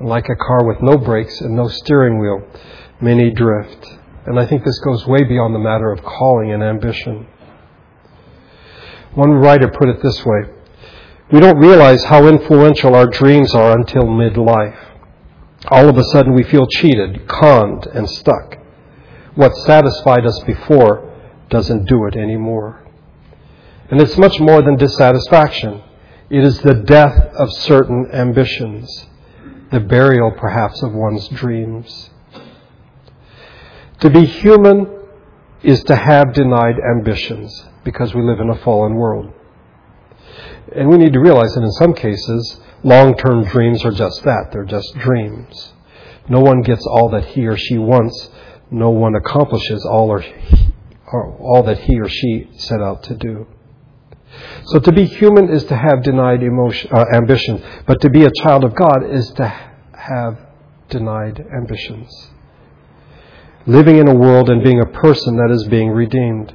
Like 0.00 0.28
a 0.28 0.36
car 0.36 0.66
with 0.66 0.78
no 0.82 0.96
brakes 0.98 1.40
and 1.40 1.54
no 1.54 1.68
steering 1.68 2.18
wheel, 2.18 2.42
many 3.00 3.30
drift. 3.30 3.86
And 4.26 4.38
I 4.38 4.46
think 4.46 4.64
this 4.64 4.78
goes 4.80 5.06
way 5.06 5.24
beyond 5.24 5.54
the 5.54 5.58
matter 5.58 5.90
of 5.90 6.02
calling 6.02 6.52
and 6.52 6.62
ambition. 6.62 7.26
One 9.14 9.30
writer 9.30 9.68
put 9.68 9.88
it 9.88 10.02
this 10.02 10.24
way 10.24 10.44
We 11.30 11.40
don't 11.40 11.58
realize 11.58 12.04
how 12.04 12.26
influential 12.26 12.94
our 12.94 13.06
dreams 13.06 13.54
are 13.54 13.76
until 13.76 14.04
midlife. 14.04 14.78
All 15.68 15.88
of 15.88 15.96
a 15.96 16.04
sudden, 16.04 16.34
we 16.34 16.42
feel 16.42 16.66
cheated, 16.66 17.28
conned, 17.28 17.86
and 17.86 18.08
stuck. 18.08 18.56
What 19.34 19.54
satisfied 19.54 20.26
us 20.26 20.42
before 20.44 21.08
doesn't 21.48 21.86
do 21.86 22.06
it 22.06 22.16
anymore. 22.16 22.84
And 23.90 24.00
it's 24.00 24.18
much 24.18 24.40
more 24.40 24.62
than 24.62 24.76
dissatisfaction. 24.76 25.82
It 26.32 26.44
is 26.44 26.60
the 26.60 26.72
death 26.72 27.34
of 27.34 27.52
certain 27.52 28.08
ambitions, 28.10 29.06
the 29.70 29.80
burial 29.80 30.30
perhaps 30.30 30.82
of 30.82 30.94
one's 30.94 31.28
dreams. 31.28 32.08
To 34.00 34.08
be 34.08 34.24
human 34.24 34.86
is 35.62 35.84
to 35.84 35.94
have 35.94 36.32
denied 36.32 36.76
ambitions 36.96 37.66
because 37.84 38.14
we 38.14 38.22
live 38.22 38.40
in 38.40 38.48
a 38.48 38.56
fallen 38.64 38.94
world. 38.94 39.30
And 40.74 40.88
we 40.88 40.96
need 40.96 41.12
to 41.12 41.20
realize 41.20 41.52
that 41.52 41.64
in 41.64 41.72
some 41.72 41.92
cases, 41.92 42.60
long 42.82 43.14
term 43.14 43.44
dreams 43.44 43.84
are 43.84 43.90
just 43.90 44.24
that 44.24 44.52
they're 44.52 44.64
just 44.64 44.94
dreams. 44.94 45.74
No 46.30 46.40
one 46.40 46.62
gets 46.62 46.86
all 46.86 47.10
that 47.10 47.26
he 47.26 47.46
or 47.46 47.58
she 47.58 47.76
wants, 47.76 48.30
no 48.70 48.88
one 48.88 49.14
accomplishes 49.16 49.84
all, 49.84 50.08
or, 50.08 50.24
or 51.12 51.36
all 51.36 51.62
that 51.64 51.80
he 51.80 52.00
or 52.00 52.08
she 52.08 52.48
set 52.56 52.80
out 52.80 53.02
to 53.02 53.16
do. 53.16 53.46
So 54.66 54.78
to 54.78 54.92
be 54.92 55.04
human 55.04 55.50
is 55.50 55.64
to 55.64 55.76
have 55.76 56.02
denied 56.02 56.42
emotion, 56.42 56.90
uh, 56.92 57.04
ambition, 57.14 57.62
but 57.86 58.00
to 58.00 58.10
be 58.10 58.24
a 58.24 58.30
child 58.42 58.64
of 58.64 58.74
God 58.74 59.04
is 59.10 59.30
to 59.32 59.48
have 59.92 60.38
denied 60.88 61.44
ambitions 61.54 62.30
living 63.66 63.98
in 63.98 64.08
a 64.08 64.14
world 64.14 64.48
and 64.50 64.62
being 64.62 64.80
a 64.80 64.86
person 64.86 65.36
that 65.36 65.50
is 65.50 65.66
being 65.68 65.90
redeemed. 65.90 66.54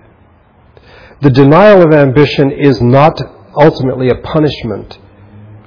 The 1.22 1.30
denial 1.30 1.82
of 1.82 1.94
ambition 1.94 2.52
is 2.52 2.82
not 2.82 3.20
ultimately 3.60 4.10
a 4.10 4.16
punishment 4.16 5.00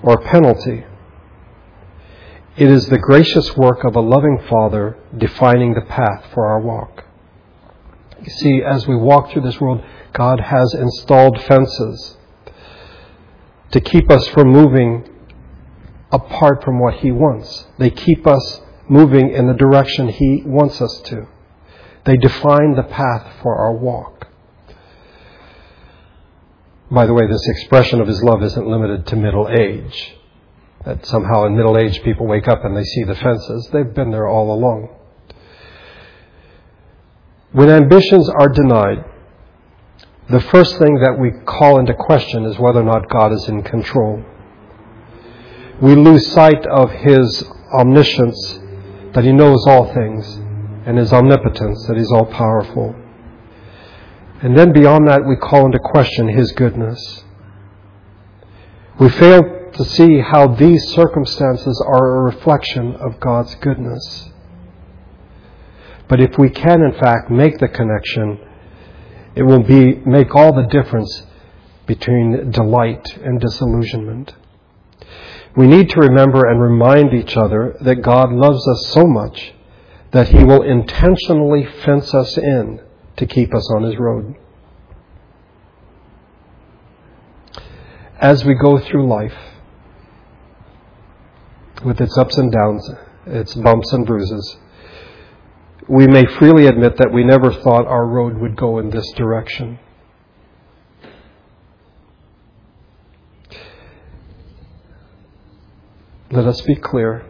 or 0.02 0.20
penalty. 0.20 0.84
It 2.56 2.68
is 2.68 2.86
the 2.86 2.98
gracious 2.98 3.56
work 3.56 3.84
of 3.84 3.96
a 3.96 4.00
loving 4.00 4.38
Father 4.48 4.98
defining 5.16 5.74
the 5.74 5.80
path 5.80 6.26
for 6.32 6.46
our 6.46 6.60
walk. 6.60 7.04
You 8.20 8.30
see, 8.30 8.62
as 8.62 8.86
we 8.86 8.96
walk 8.96 9.30
through 9.30 9.42
this 9.42 9.60
world, 9.60 9.82
God 10.12 10.40
has 10.40 10.74
installed 10.74 11.40
fences 11.42 12.16
to 13.70 13.80
keep 13.80 14.10
us 14.10 14.26
from 14.28 14.48
moving 14.48 15.08
apart 16.12 16.64
from 16.64 16.80
what 16.80 16.94
He 16.94 17.10
wants. 17.10 17.66
They 17.78 17.90
keep 17.90 18.26
us 18.26 18.60
moving 18.88 19.30
in 19.32 19.46
the 19.46 19.54
direction 19.54 20.08
He 20.08 20.42
wants 20.44 20.80
us 20.80 21.00
to. 21.06 21.26
They 22.04 22.16
define 22.16 22.74
the 22.74 22.82
path 22.82 23.34
for 23.42 23.56
our 23.56 23.72
walk. 23.72 24.26
By 26.90 27.06
the 27.06 27.14
way, 27.14 27.26
this 27.28 27.46
expression 27.48 28.00
of 28.00 28.08
His 28.08 28.22
love 28.22 28.42
isn't 28.42 28.66
limited 28.66 29.06
to 29.06 29.16
middle 29.16 29.48
age. 29.48 30.16
That 30.84 31.06
somehow 31.06 31.44
in 31.44 31.56
middle 31.56 31.78
age 31.78 32.02
people 32.02 32.26
wake 32.26 32.48
up 32.48 32.64
and 32.64 32.76
they 32.76 32.84
see 32.84 33.04
the 33.04 33.14
fences. 33.14 33.68
They've 33.72 33.94
been 33.94 34.10
there 34.10 34.26
all 34.26 34.52
along. 34.52 34.88
When 37.52 37.68
ambitions 37.68 38.28
are 38.30 38.48
denied, 38.48 39.04
the 40.30 40.40
first 40.40 40.78
thing 40.78 41.00
that 41.00 41.18
we 41.18 41.30
call 41.44 41.78
into 41.78 41.94
question 41.94 42.44
is 42.44 42.58
whether 42.58 42.80
or 42.80 42.84
not 42.84 43.08
God 43.08 43.32
is 43.32 43.48
in 43.48 43.62
control. 43.62 44.24
We 45.80 45.94
lose 45.94 46.30
sight 46.32 46.66
of 46.66 46.90
His 46.90 47.44
omniscience 47.72 48.60
that 49.12 49.24
he 49.24 49.32
knows 49.32 49.64
all 49.66 49.92
things, 49.92 50.40
and 50.86 50.96
his 50.96 51.12
omnipotence, 51.12 51.86
that 51.86 51.96
he's 51.96 52.12
all 52.12 52.26
powerful. 52.26 52.94
And 54.42 54.56
then 54.56 54.72
beyond 54.72 55.08
that, 55.08 55.26
we 55.26 55.36
call 55.36 55.66
into 55.66 55.78
question 55.78 56.28
his 56.28 56.52
goodness. 56.52 57.24
We 58.98 59.08
fail 59.10 59.70
to 59.72 59.84
see 59.84 60.20
how 60.20 60.48
these 60.54 60.82
circumstances 60.94 61.82
are 61.86 62.18
a 62.18 62.22
reflection 62.22 62.94
of 62.96 63.20
God's 63.20 63.54
goodness. 63.56 64.30
But 66.08 66.20
if 66.20 66.38
we 66.38 66.50
can, 66.50 66.82
in 66.82 66.92
fact, 66.98 67.30
make 67.30 67.58
the 67.58 67.68
connection, 67.68 68.38
it 69.34 69.42
will 69.42 69.62
be, 69.62 69.94
make 70.06 70.34
all 70.34 70.52
the 70.52 70.66
difference 70.66 71.24
between 71.86 72.50
delight 72.50 73.16
and 73.22 73.40
disillusionment. 73.40 74.34
We 75.56 75.66
need 75.66 75.90
to 75.90 76.00
remember 76.00 76.48
and 76.48 76.60
remind 76.60 77.12
each 77.12 77.36
other 77.36 77.76
that 77.80 77.96
God 77.96 78.32
loves 78.32 78.66
us 78.68 78.92
so 78.92 79.04
much 79.04 79.52
that 80.12 80.28
He 80.28 80.44
will 80.44 80.62
intentionally 80.62 81.66
fence 81.84 82.14
us 82.14 82.36
in 82.36 82.80
to 83.16 83.26
keep 83.26 83.54
us 83.54 83.68
on 83.74 83.82
His 83.84 83.96
road. 83.98 84.36
As 88.20 88.44
we 88.44 88.54
go 88.54 88.78
through 88.78 89.08
life, 89.08 89.36
with 91.84 92.00
its 92.00 92.16
ups 92.18 92.36
and 92.36 92.52
downs, 92.52 92.90
its 93.26 93.54
bumps 93.54 93.92
and 93.92 94.06
bruises, 94.06 94.58
we 95.90 96.06
may 96.06 96.24
freely 96.38 96.66
admit 96.66 96.96
that 96.98 97.12
we 97.12 97.24
never 97.24 97.52
thought 97.52 97.86
our 97.86 98.06
road 98.06 98.38
would 98.38 98.54
go 98.56 98.78
in 98.78 98.90
this 98.90 99.10
direction. 99.16 99.78
let 106.30 106.46
us 106.46 106.60
be 106.60 106.76
clear. 106.76 107.26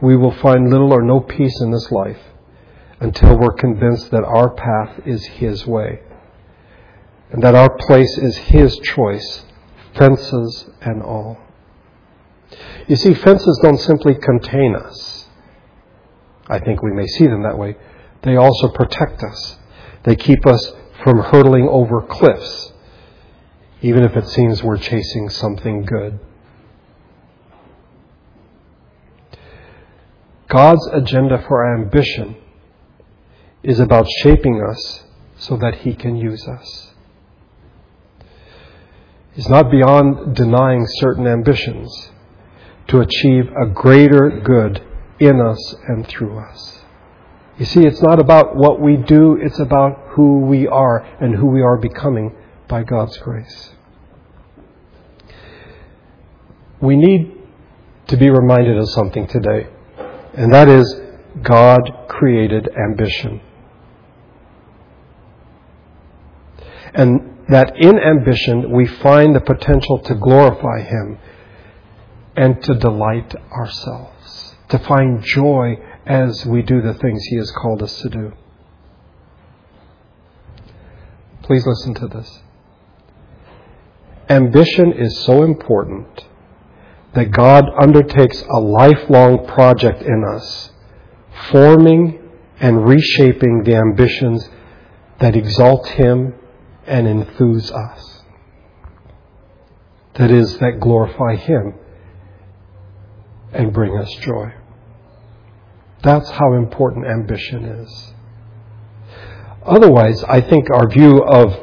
We 0.00 0.16
will 0.16 0.34
find 0.36 0.70
little 0.70 0.92
or 0.92 1.02
no 1.02 1.18
peace 1.18 1.60
in 1.60 1.72
this 1.72 1.90
life 1.90 2.20
until 3.00 3.36
we're 3.36 3.54
convinced 3.54 4.12
that 4.12 4.22
our 4.22 4.50
path 4.50 5.00
is 5.04 5.24
His 5.26 5.66
way 5.66 6.00
and 7.32 7.42
that 7.42 7.56
our 7.56 7.76
place 7.76 8.18
is 8.18 8.36
His 8.36 8.78
choice, 8.78 9.44
fences 9.96 10.70
and 10.80 11.02
all. 11.02 11.38
You 12.86 12.94
see, 12.94 13.14
fences 13.14 13.58
don't 13.62 13.78
simply 13.78 14.14
contain 14.14 14.76
us. 14.76 15.19
I 16.50 16.58
think 16.58 16.82
we 16.82 16.92
may 16.92 17.06
see 17.06 17.26
them 17.26 17.44
that 17.44 17.56
way. 17.56 17.76
They 18.22 18.36
also 18.36 18.68
protect 18.68 19.22
us. 19.22 19.56
They 20.02 20.16
keep 20.16 20.44
us 20.46 20.72
from 21.02 21.20
hurtling 21.20 21.68
over 21.68 22.02
cliffs, 22.02 22.72
even 23.80 24.02
if 24.02 24.16
it 24.16 24.26
seems 24.26 24.62
we're 24.62 24.76
chasing 24.76 25.30
something 25.30 25.84
good. 25.84 26.18
God's 30.48 30.84
agenda 30.88 31.42
for 31.46 31.72
ambition 31.74 32.36
is 33.62 33.78
about 33.78 34.08
shaping 34.18 34.60
us 34.68 35.04
so 35.38 35.56
that 35.58 35.76
He 35.76 35.94
can 35.94 36.16
use 36.16 36.46
us. 36.48 36.92
He's 39.32 39.48
not 39.48 39.70
beyond 39.70 40.34
denying 40.34 40.84
certain 40.98 41.28
ambitions 41.28 42.10
to 42.88 43.00
achieve 43.00 43.44
a 43.52 43.66
greater 43.66 44.40
good 44.44 44.84
in 45.20 45.40
us 45.40 45.74
and 45.86 46.06
through 46.06 46.38
us. 46.38 46.78
You 47.58 47.66
see, 47.66 47.84
it's 47.84 48.02
not 48.02 48.18
about 48.18 48.56
what 48.56 48.80
we 48.80 48.96
do, 48.96 49.36
it's 49.40 49.60
about 49.60 49.98
who 50.12 50.40
we 50.40 50.66
are 50.66 50.98
and 51.20 51.34
who 51.34 51.46
we 51.46 51.60
are 51.60 51.76
becoming 51.76 52.34
by 52.68 52.82
God's 52.82 53.16
grace. 53.18 53.70
We 56.80 56.96
need 56.96 57.36
to 58.06 58.16
be 58.16 58.30
reminded 58.30 58.78
of 58.78 58.88
something 58.88 59.26
today 59.26 59.68
and 60.34 60.52
that 60.52 60.68
is 60.68 61.00
God 61.42 61.80
created 62.08 62.68
ambition. 62.76 63.40
And 66.94 67.38
that 67.48 67.76
in 67.76 67.98
ambition 67.98 68.72
we 68.72 68.86
find 68.86 69.34
the 69.34 69.40
potential 69.40 69.98
to 70.00 70.14
glorify 70.14 70.82
Him 70.82 71.18
and 72.36 72.62
to 72.62 72.74
delight 72.74 73.34
ourselves, 73.50 74.49
to 74.70 74.78
find 74.78 75.22
joy 75.22 75.76
as 76.06 76.46
we 76.46 76.62
do 76.62 76.80
the 76.80 76.94
things 76.94 77.22
He 77.24 77.36
has 77.36 77.50
called 77.50 77.82
us 77.82 78.00
to 78.02 78.08
do. 78.08 78.32
Please 81.42 81.66
listen 81.66 81.94
to 81.94 82.06
this. 82.06 82.40
Ambition 84.28 84.92
is 84.92 85.24
so 85.24 85.42
important 85.42 86.24
that 87.14 87.32
God 87.32 87.64
undertakes 87.82 88.42
a 88.42 88.60
lifelong 88.60 89.46
project 89.46 90.02
in 90.02 90.24
us, 90.24 90.70
forming 91.50 92.30
and 92.60 92.86
reshaping 92.86 93.64
the 93.64 93.74
ambitions 93.74 94.48
that 95.18 95.34
exalt 95.34 95.88
Him 95.88 96.34
and 96.86 97.08
enthuse 97.08 97.72
us. 97.72 98.22
That 100.14 100.30
is, 100.30 100.58
that 100.58 100.78
glorify 100.78 101.34
Him 101.34 101.74
and 103.52 103.72
bring 103.72 103.98
us 103.98 104.12
joy. 104.20 104.52
That's 106.02 106.30
how 106.30 106.54
important 106.54 107.06
ambition 107.06 107.64
is. 107.64 108.12
Otherwise, 109.64 110.24
I 110.24 110.40
think 110.40 110.68
our 110.72 110.88
view 110.88 111.22
of 111.22 111.54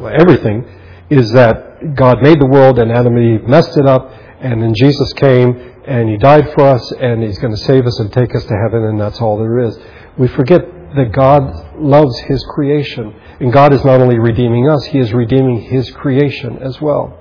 everything 0.00 0.64
is 1.10 1.32
that 1.32 1.94
God 1.96 2.22
made 2.22 2.40
the 2.40 2.46
world 2.46 2.78
and 2.78 2.92
Adam 2.92 3.16
and 3.16 3.40
Eve 3.40 3.48
messed 3.48 3.76
it 3.76 3.86
up, 3.86 4.10
and 4.40 4.62
then 4.62 4.74
Jesus 4.74 5.12
came 5.14 5.72
and 5.84 6.08
He 6.08 6.16
died 6.16 6.52
for 6.54 6.62
us, 6.62 6.92
and 6.92 7.22
He's 7.22 7.38
going 7.38 7.54
to 7.54 7.60
save 7.60 7.86
us 7.86 7.98
and 7.98 8.12
take 8.12 8.34
us 8.36 8.44
to 8.44 8.54
heaven, 8.54 8.84
and 8.84 9.00
that's 9.00 9.20
all 9.20 9.36
there 9.36 9.58
is. 9.58 9.76
We 10.16 10.28
forget 10.28 10.60
that 10.94 11.10
God 11.12 11.76
loves 11.76 12.16
His 12.20 12.44
creation, 12.54 13.14
and 13.40 13.52
God 13.52 13.74
is 13.74 13.84
not 13.84 14.00
only 14.00 14.18
redeeming 14.18 14.68
us, 14.68 14.84
He 14.84 15.00
is 15.00 15.12
redeeming 15.12 15.60
His 15.60 15.90
creation 15.90 16.58
as 16.58 16.80
well. 16.80 17.18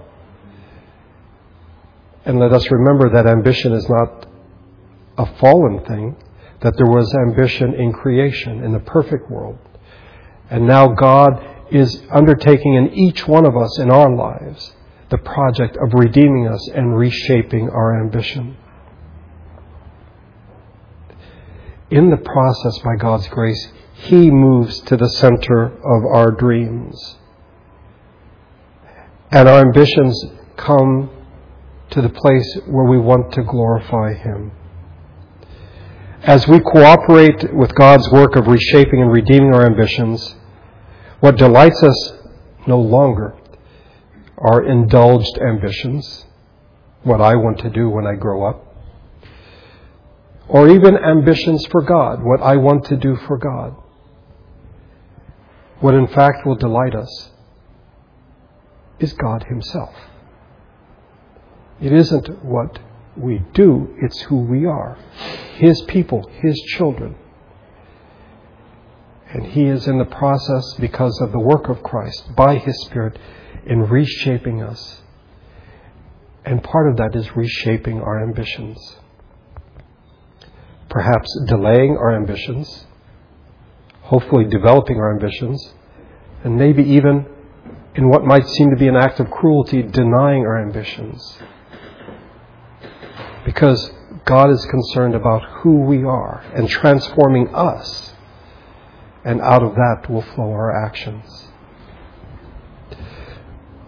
And 2.24 2.40
let 2.40 2.54
us 2.54 2.70
remember 2.70 3.10
that 3.16 3.26
ambition 3.26 3.74
is 3.74 3.90
not 3.90 4.28
a 5.17 5.26
fallen 5.38 5.84
thing, 5.86 6.15
that 6.62 6.76
there 6.78 6.88
was 6.88 7.13
ambition 7.15 7.74
in 7.74 7.91
creation, 7.91 8.63
in 8.63 8.71
the 8.71 8.80
perfect 8.80 9.30
world. 9.30 9.58
And 10.50 10.67
now 10.67 10.89
God 10.89 11.43
is 11.71 12.02
undertaking 12.12 12.76
in 12.76 12.93
each 12.93 13.28
one 13.28 13.45
of 13.45 13.56
us 13.56 13.80
in 13.80 13.89
our 13.89 14.13
lives 14.13 14.74
the 15.10 15.17
project 15.17 15.78
of 15.78 15.93
redeeming 15.93 16.47
us 16.47 16.69
and 16.69 16.97
reshaping 16.97 17.69
our 17.69 18.02
ambition. 18.02 18.58
In 21.89 22.10
the 22.10 22.17
process, 22.17 22.80
by 22.80 22.95
God's 22.97 23.28
grace, 23.28 23.71
He 23.93 24.32
moves 24.32 24.80
to 24.82 24.95
the 24.95 25.10
center 25.10 25.65
of 25.65 26.06
our 26.06 26.32
dreams. 26.32 27.17
And 29.30 29.50
our 29.50 29.60
ambitions 29.60 30.26
come 30.56 31.10
to 31.89 32.02
the 32.02 32.10
place 32.10 32.58
where 32.67 32.86
we 32.86 32.97
want 32.97 33.34
to 33.34 33.43
glorify 33.43 34.13
Him. 34.13 34.52
As 36.24 36.48
we 36.48 36.60
cooperate 36.60 37.52
with 37.52 37.74
God's 37.74 38.08
work 38.12 38.36
of 38.36 38.46
reshaping 38.46 39.02
and 39.02 39.12
redeeming 39.12 39.56
our 39.56 39.66
ambitions, 39.66 40.36
what 41.20 41.36
delights 41.36 41.82
us 41.82 42.14
no 42.68 42.80
longer 42.80 43.36
are 44.38 44.64
indulged 44.64 45.40
ambitions, 45.40 46.26
what 47.02 47.22
I 47.22 47.36
want 47.36 47.58
to 47.62 47.72
do 47.72 47.90
when 47.90 48.06
I 48.06 48.14
grow 48.14 48.44
up, 48.44 48.64
or 50.48 50.70
even 50.70 50.96
ambitions 50.96 51.66
for 51.72 51.82
God, 51.82 52.22
what 52.22 52.40
I 52.40 52.56
want 52.56 52.86
to 52.86 52.98
do 52.98 53.16
for 53.16 53.38
God. 53.40 53.76
What 55.80 55.96
in 55.96 56.08
fact 56.08 56.46
will 56.46 56.56
delight 56.56 56.94
us 56.94 57.32
is 59.00 59.14
God 59.14 59.46
Himself. 59.50 59.96
It 61.82 61.92
isn't 61.92 62.46
what 62.46 62.78
we 63.17 63.39
do, 63.54 63.95
it's 64.02 64.19
who 64.21 64.38
we 64.38 64.65
are. 64.65 64.97
His 65.56 65.82
people, 65.88 66.30
His 66.41 66.60
children. 66.78 67.15
And 69.34 69.45
He 69.45 69.65
is 69.65 69.88
in 69.88 69.97
the 69.97 70.06
process, 70.06 70.63
because 70.80 71.19
of 71.21 71.32
the 71.32 71.39
work 71.39 71.69
of 71.69 71.84
Christ, 71.84 72.36
by 72.36 72.58
His 72.58 72.80
Spirit, 72.86 73.17
in 73.65 73.82
reshaping 73.82 74.62
us. 74.62 75.02
And 76.45 76.63
part 76.63 76.89
of 76.89 76.97
that 76.97 77.15
is 77.15 77.36
reshaping 77.36 78.02
our 78.02 78.24
ambitions. 78.24 78.78
Perhaps 80.89 81.30
delaying 81.47 81.97
our 81.97 82.15
ambitions, 82.15 82.86
hopefully 84.02 84.45
developing 84.45 84.97
our 84.97 85.13
ambitions, 85.13 85.74
and 86.43 86.58
maybe 86.58 86.84
even, 86.84 87.26
in 87.95 88.10
what 88.10 88.26
might 88.26 88.45
seem 88.47 88.71
to 88.71 88.76
be 88.76 88.88
an 88.88 88.95
act 88.95 89.19
of 89.19 89.30
cruelty, 89.30 89.84
denying 89.84 90.45
our 90.45 90.62
ambitions. 90.62 91.38
Because 93.46 93.92
God 94.26 94.52
is 94.52 94.66
concerned 94.66 95.16
about 95.16 95.44
who 95.62 95.82
we 95.82 96.04
are 96.04 96.44
and 96.56 96.70
transforming 96.70 97.54
us 97.54 98.14
and 99.24 99.42
out 99.42 99.64
of 99.64 99.76
that 99.76 100.10
will 100.10 100.22
flow 100.22 100.52
our 100.52 100.86
actions. 100.86 101.48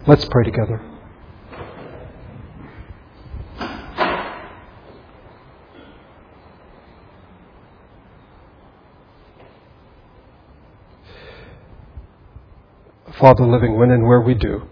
Let's 0.05 0.25
pray 0.25 0.43
together. 0.43 0.81
Father 13.19 13.45
living, 13.45 13.77
when 13.77 13.91
and 13.91 14.05
where 14.05 14.19
we 14.19 14.33
do, 14.33 14.67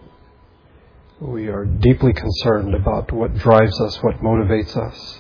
we 1.22 1.48
are 1.50 1.66
deeply 1.66 2.14
concerned 2.14 2.74
about 2.74 3.12
what 3.12 3.36
drives 3.36 3.80
us, 3.80 4.02
what 4.02 4.18
motivates 4.22 4.76
us. 4.76 5.20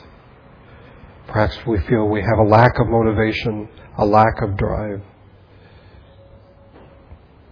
Perhaps 1.27 1.59
we 1.67 1.79
feel 1.81 2.07
we 2.07 2.21
have 2.21 2.39
a 2.39 2.49
lack 2.49 2.79
of 2.79 2.87
motivation, 2.87 3.69
a 3.97 4.05
lack 4.05 4.41
of 4.41 4.57
drive. 4.57 5.01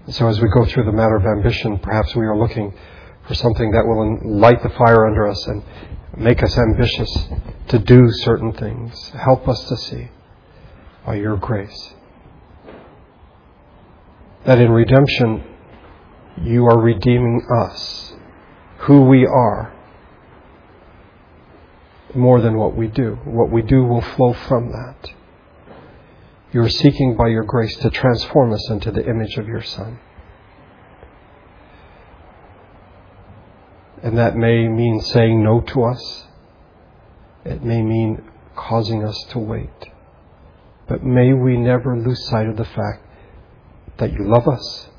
So 0.10 0.28
as 0.28 0.42
we 0.42 0.50
go 0.50 0.66
through 0.66 0.86
the 0.86 0.92
matter 0.92 1.16
of 1.16 1.26
ambition, 1.26 1.78
perhaps 1.78 2.16
we 2.16 2.26
are 2.26 2.36
looking 2.36 2.74
for 3.28 3.36
something 3.36 3.72
that 3.72 3.86
will 3.86 4.18
light 4.40 4.64
the 4.64 4.70
fire 4.70 5.06
under 5.06 5.28
us 5.28 5.48
and 5.48 5.64
make 6.18 6.42
us 6.42 6.58
ambitious 6.58 7.30
to 7.68 7.78
do 7.78 8.10
certain 8.24 8.52
things. 8.54 9.10
Help 9.10 9.48
us 9.48 9.64
to 9.70 9.78
see 9.78 10.10
by 11.06 11.16
your 11.16 11.38
grace 11.38 11.94
that 14.46 14.60
in 14.60 14.72
redemption 14.72 15.44
you 16.42 16.66
are 16.66 16.80
redeeming 16.80 17.46
us, 17.62 18.14
who 18.80 19.02
we 19.02 19.26
are, 19.26 19.74
more 22.16 22.42
than 22.42 22.58
what 22.58 22.76
we 22.76 22.88
do. 22.88 23.20
What 23.26 23.52
we 23.52 23.62
do 23.62 23.84
will 23.84 24.02
flow 24.02 24.34
from 24.34 24.72
that. 24.72 25.12
You 26.52 26.62
are 26.62 26.70
seeking 26.70 27.16
by 27.16 27.28
your 27.28 27.44
grace 27.44 27.76
to 27.78 27.90
transform 27.90 28.54
us 28.54 28.70
into 28.70 28.92
the 28.92 29.06
image 29.06 29.38
of 29.38 29.48
your 29.48 29.62
Son. 29.62 30.00
And 34.02 34.18
that 34.18 34.36
may 34.36 34.68
mean 34.68 35.02
saying 35.02 35.44
no 35.44 35.62
to 35.62 35.84
us. 35.84 36.24
It 37.46 37.64
may 37.64 37.82
mean 37.82 38.24
causing 38.56 39.04
us 39.04 39.26
to 39.32 39.40
wait. 39.40 39.70
But 40.88 41.04
may 41.04 41.34
we 41.34 41.58
never 41.58 41.98
lose 41.98 42.28
sight 42.28 42.48
of 42.48 42.58
the 42.58 42.66
fact 42.66 43.06
that 43.98 44.14
you 44.14 44.28
love 44.28 44.48
us, 44.48 44.90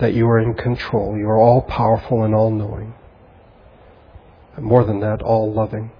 that 0.00 0.14
you 0.14 0.26
are 0.26 0.40
in 0.40 0.54
control, 0.54 1.16
you 1.16 1.28
are 1.28 1.38
all 1.38 1.62
powerful 1.62 2.24
and 2.24 2.34
all 2.34 2.50
knowing. 2.50 2.94
And 4.56 4.64
more 4.64 4.84
than 4.84 5.00
that, 5.00 5.22
all 5.22 5.52
loving. 5.52 5.92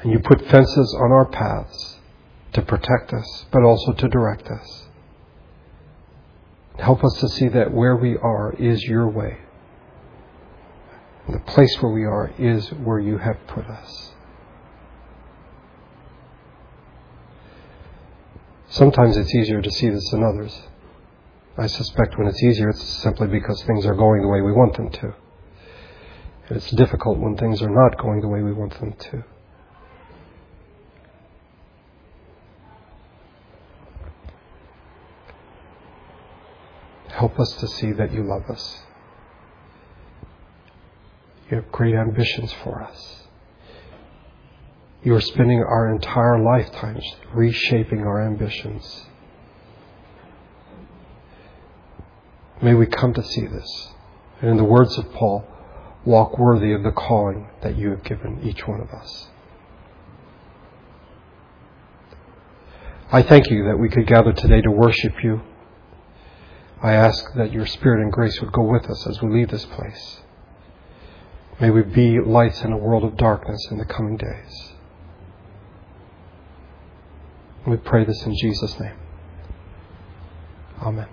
And 0.00 0.12
you 0.12 0.20
put 0.20 0.46
fences 0.46 0.96
on 0.98 1.12
our 1.12 1.26
paths 1.26 1.98
to 2.52 2.62
protect 2.62 3.12
us, 3.12 3.46
but 3.52 3.62
also 3.62 3.92
to 3.92 4.08
direct 4.08 4.48
us. 4.48 4.84
Help 6.78 7.04
us 7.04 7.14
to 7.20 7.28
see 7.28 7.48
that 7.48 7.72
where 7.72 7.96
we 7.96 8.16
are 8.16 8.54
is 8.58 8.82
your 8.84 9.08
way. 9.08 9.38
The 11.28 11.40
place 11.40 11.76
where 11.80 11.92
we 11.92 12.04
are 12.04 12.32
is 12.38 12.68
where 12.72 12.98
you 12.98 13.18
have 13.18 13.36
put 13.46 13.66
us. 13.66 14.12
Sometimes 18.68 19.16
it's 19.16 19.34
easier 19.34 19.60
to 19.60 19.70
see 19.70 19.90
this 19.90 20.10
than 20.10 20.22
others. 20.22 20.62
I 21.58 21.66
suspect 21.66 22.16
when 22.16 22.26
it's 22.26 22.42
easier, 22.42 22.70
it's 22.70 22.82
simply 23.02 23.26
because 23.26 23.62
things 23.64 23.84
are 23.86 23.94
going 23.94 24.22
the 24.22 24.28
way 24.28 24.40
we 24.40 24.52
want 24.52 24.76
them 24.76 24.90
to. 24.90 25.14
And 26.48 26.56
it's 26.56 26.70
difficult 26.70 27.18
when 27.18 27.36
things 27.36 27.62
are 27.62 27.70
not 27.70 27.98
going 27.98 28.20
the 28.20 28.28
way 28.28 28.42
we 28.42 28.52
want 28.52 28.78
them 28.80 28.92
to. 28.92 29.24
Help 37.08 37.38
us 37.38 37.52
to 37.56 37.68
see 37.68 37.92
that 37.92 38.12
you 38.12 38.22
love 38.22 38.48
us. 38.48 38.78
You 41.50 41.56
have 41.56 41.70
great 41.70 41.94
ambitions 41.94 42.52
for 42.64 42.80
us. 42.80 43.24
You 45.02 45.14
are 45.14 45.20
spending 45.20 45.58
our 45.58 45.94
entire 45.94 46.38
lifetimes 46.38 47.04
reshaping 47.34 48.00
our 48.00 48.26
ambitions. 48.26 49.06
May 52.62 52.74
we 52.74 52.86
come 52.86 53.14
to 53.14 53.22
see 53.22 53.46
this. 53.46 53.88
And 54.40 54.50
in 54.50 54.56
the 54.56 54.64
words 54.64 54.96
of 54.98 55.12
Paul, 55.12 55.46
walk 56.04 56.38
worthy 56.38 56.72
of 56.72 56.82
the 56.82 56.92
calling 56.92 57.48
that 57.62 57.76
you 57.76 57.90
have 57.90 58.04
given 58.04 58.40
each 58.42 58.66
one 58.66 58.80
of 58.80 58.90
us. 58.90 59.28
I 63.12 63.22
thank 63.22 63.50
you 63.50 63.64
that 63.64 63.78
we 63.78 63.88
could 63.88 64.06
gather 64.06 64.32
today 64.32 64.60
to 64.62 64.70
worship 64.70 65.22
you. 65.22 65.42
I 66.82 66.92
ask 66.92 67.34
that 67.34 67.52
your 67.52 67.66
Spirit 67.66 68.02
and 68.02 68.12
grace 68.12 68.40
would 68.40 68.52
go 68.52 68.62
with 68.62 68.88
us 68.88 69.06
as 69.06 69.20
we 69.20 69.30
leave 69.30 69.50
this 69.50 69.66
place. 69.66 70.20
May 71.60 71.70
we 71.70 71.82
be 71.82 72.20
lights 72.20 72.62
in 72.62 72.72
a 72.72 72.76
world 72.76 73.04
of 73.04 73.16
darkness 73.16 73.68
in 73.70 73.78
the 73.78 73.84
coming 73.84 74.16
days. 74.16 74.72
We 77.66 77.76
pray 77.76 78.04
this 78.04 78.22
in 78.22 78.34
Jesus' 78.34 78.78
name. 78.80 78.96
Amen. 80.80 81.08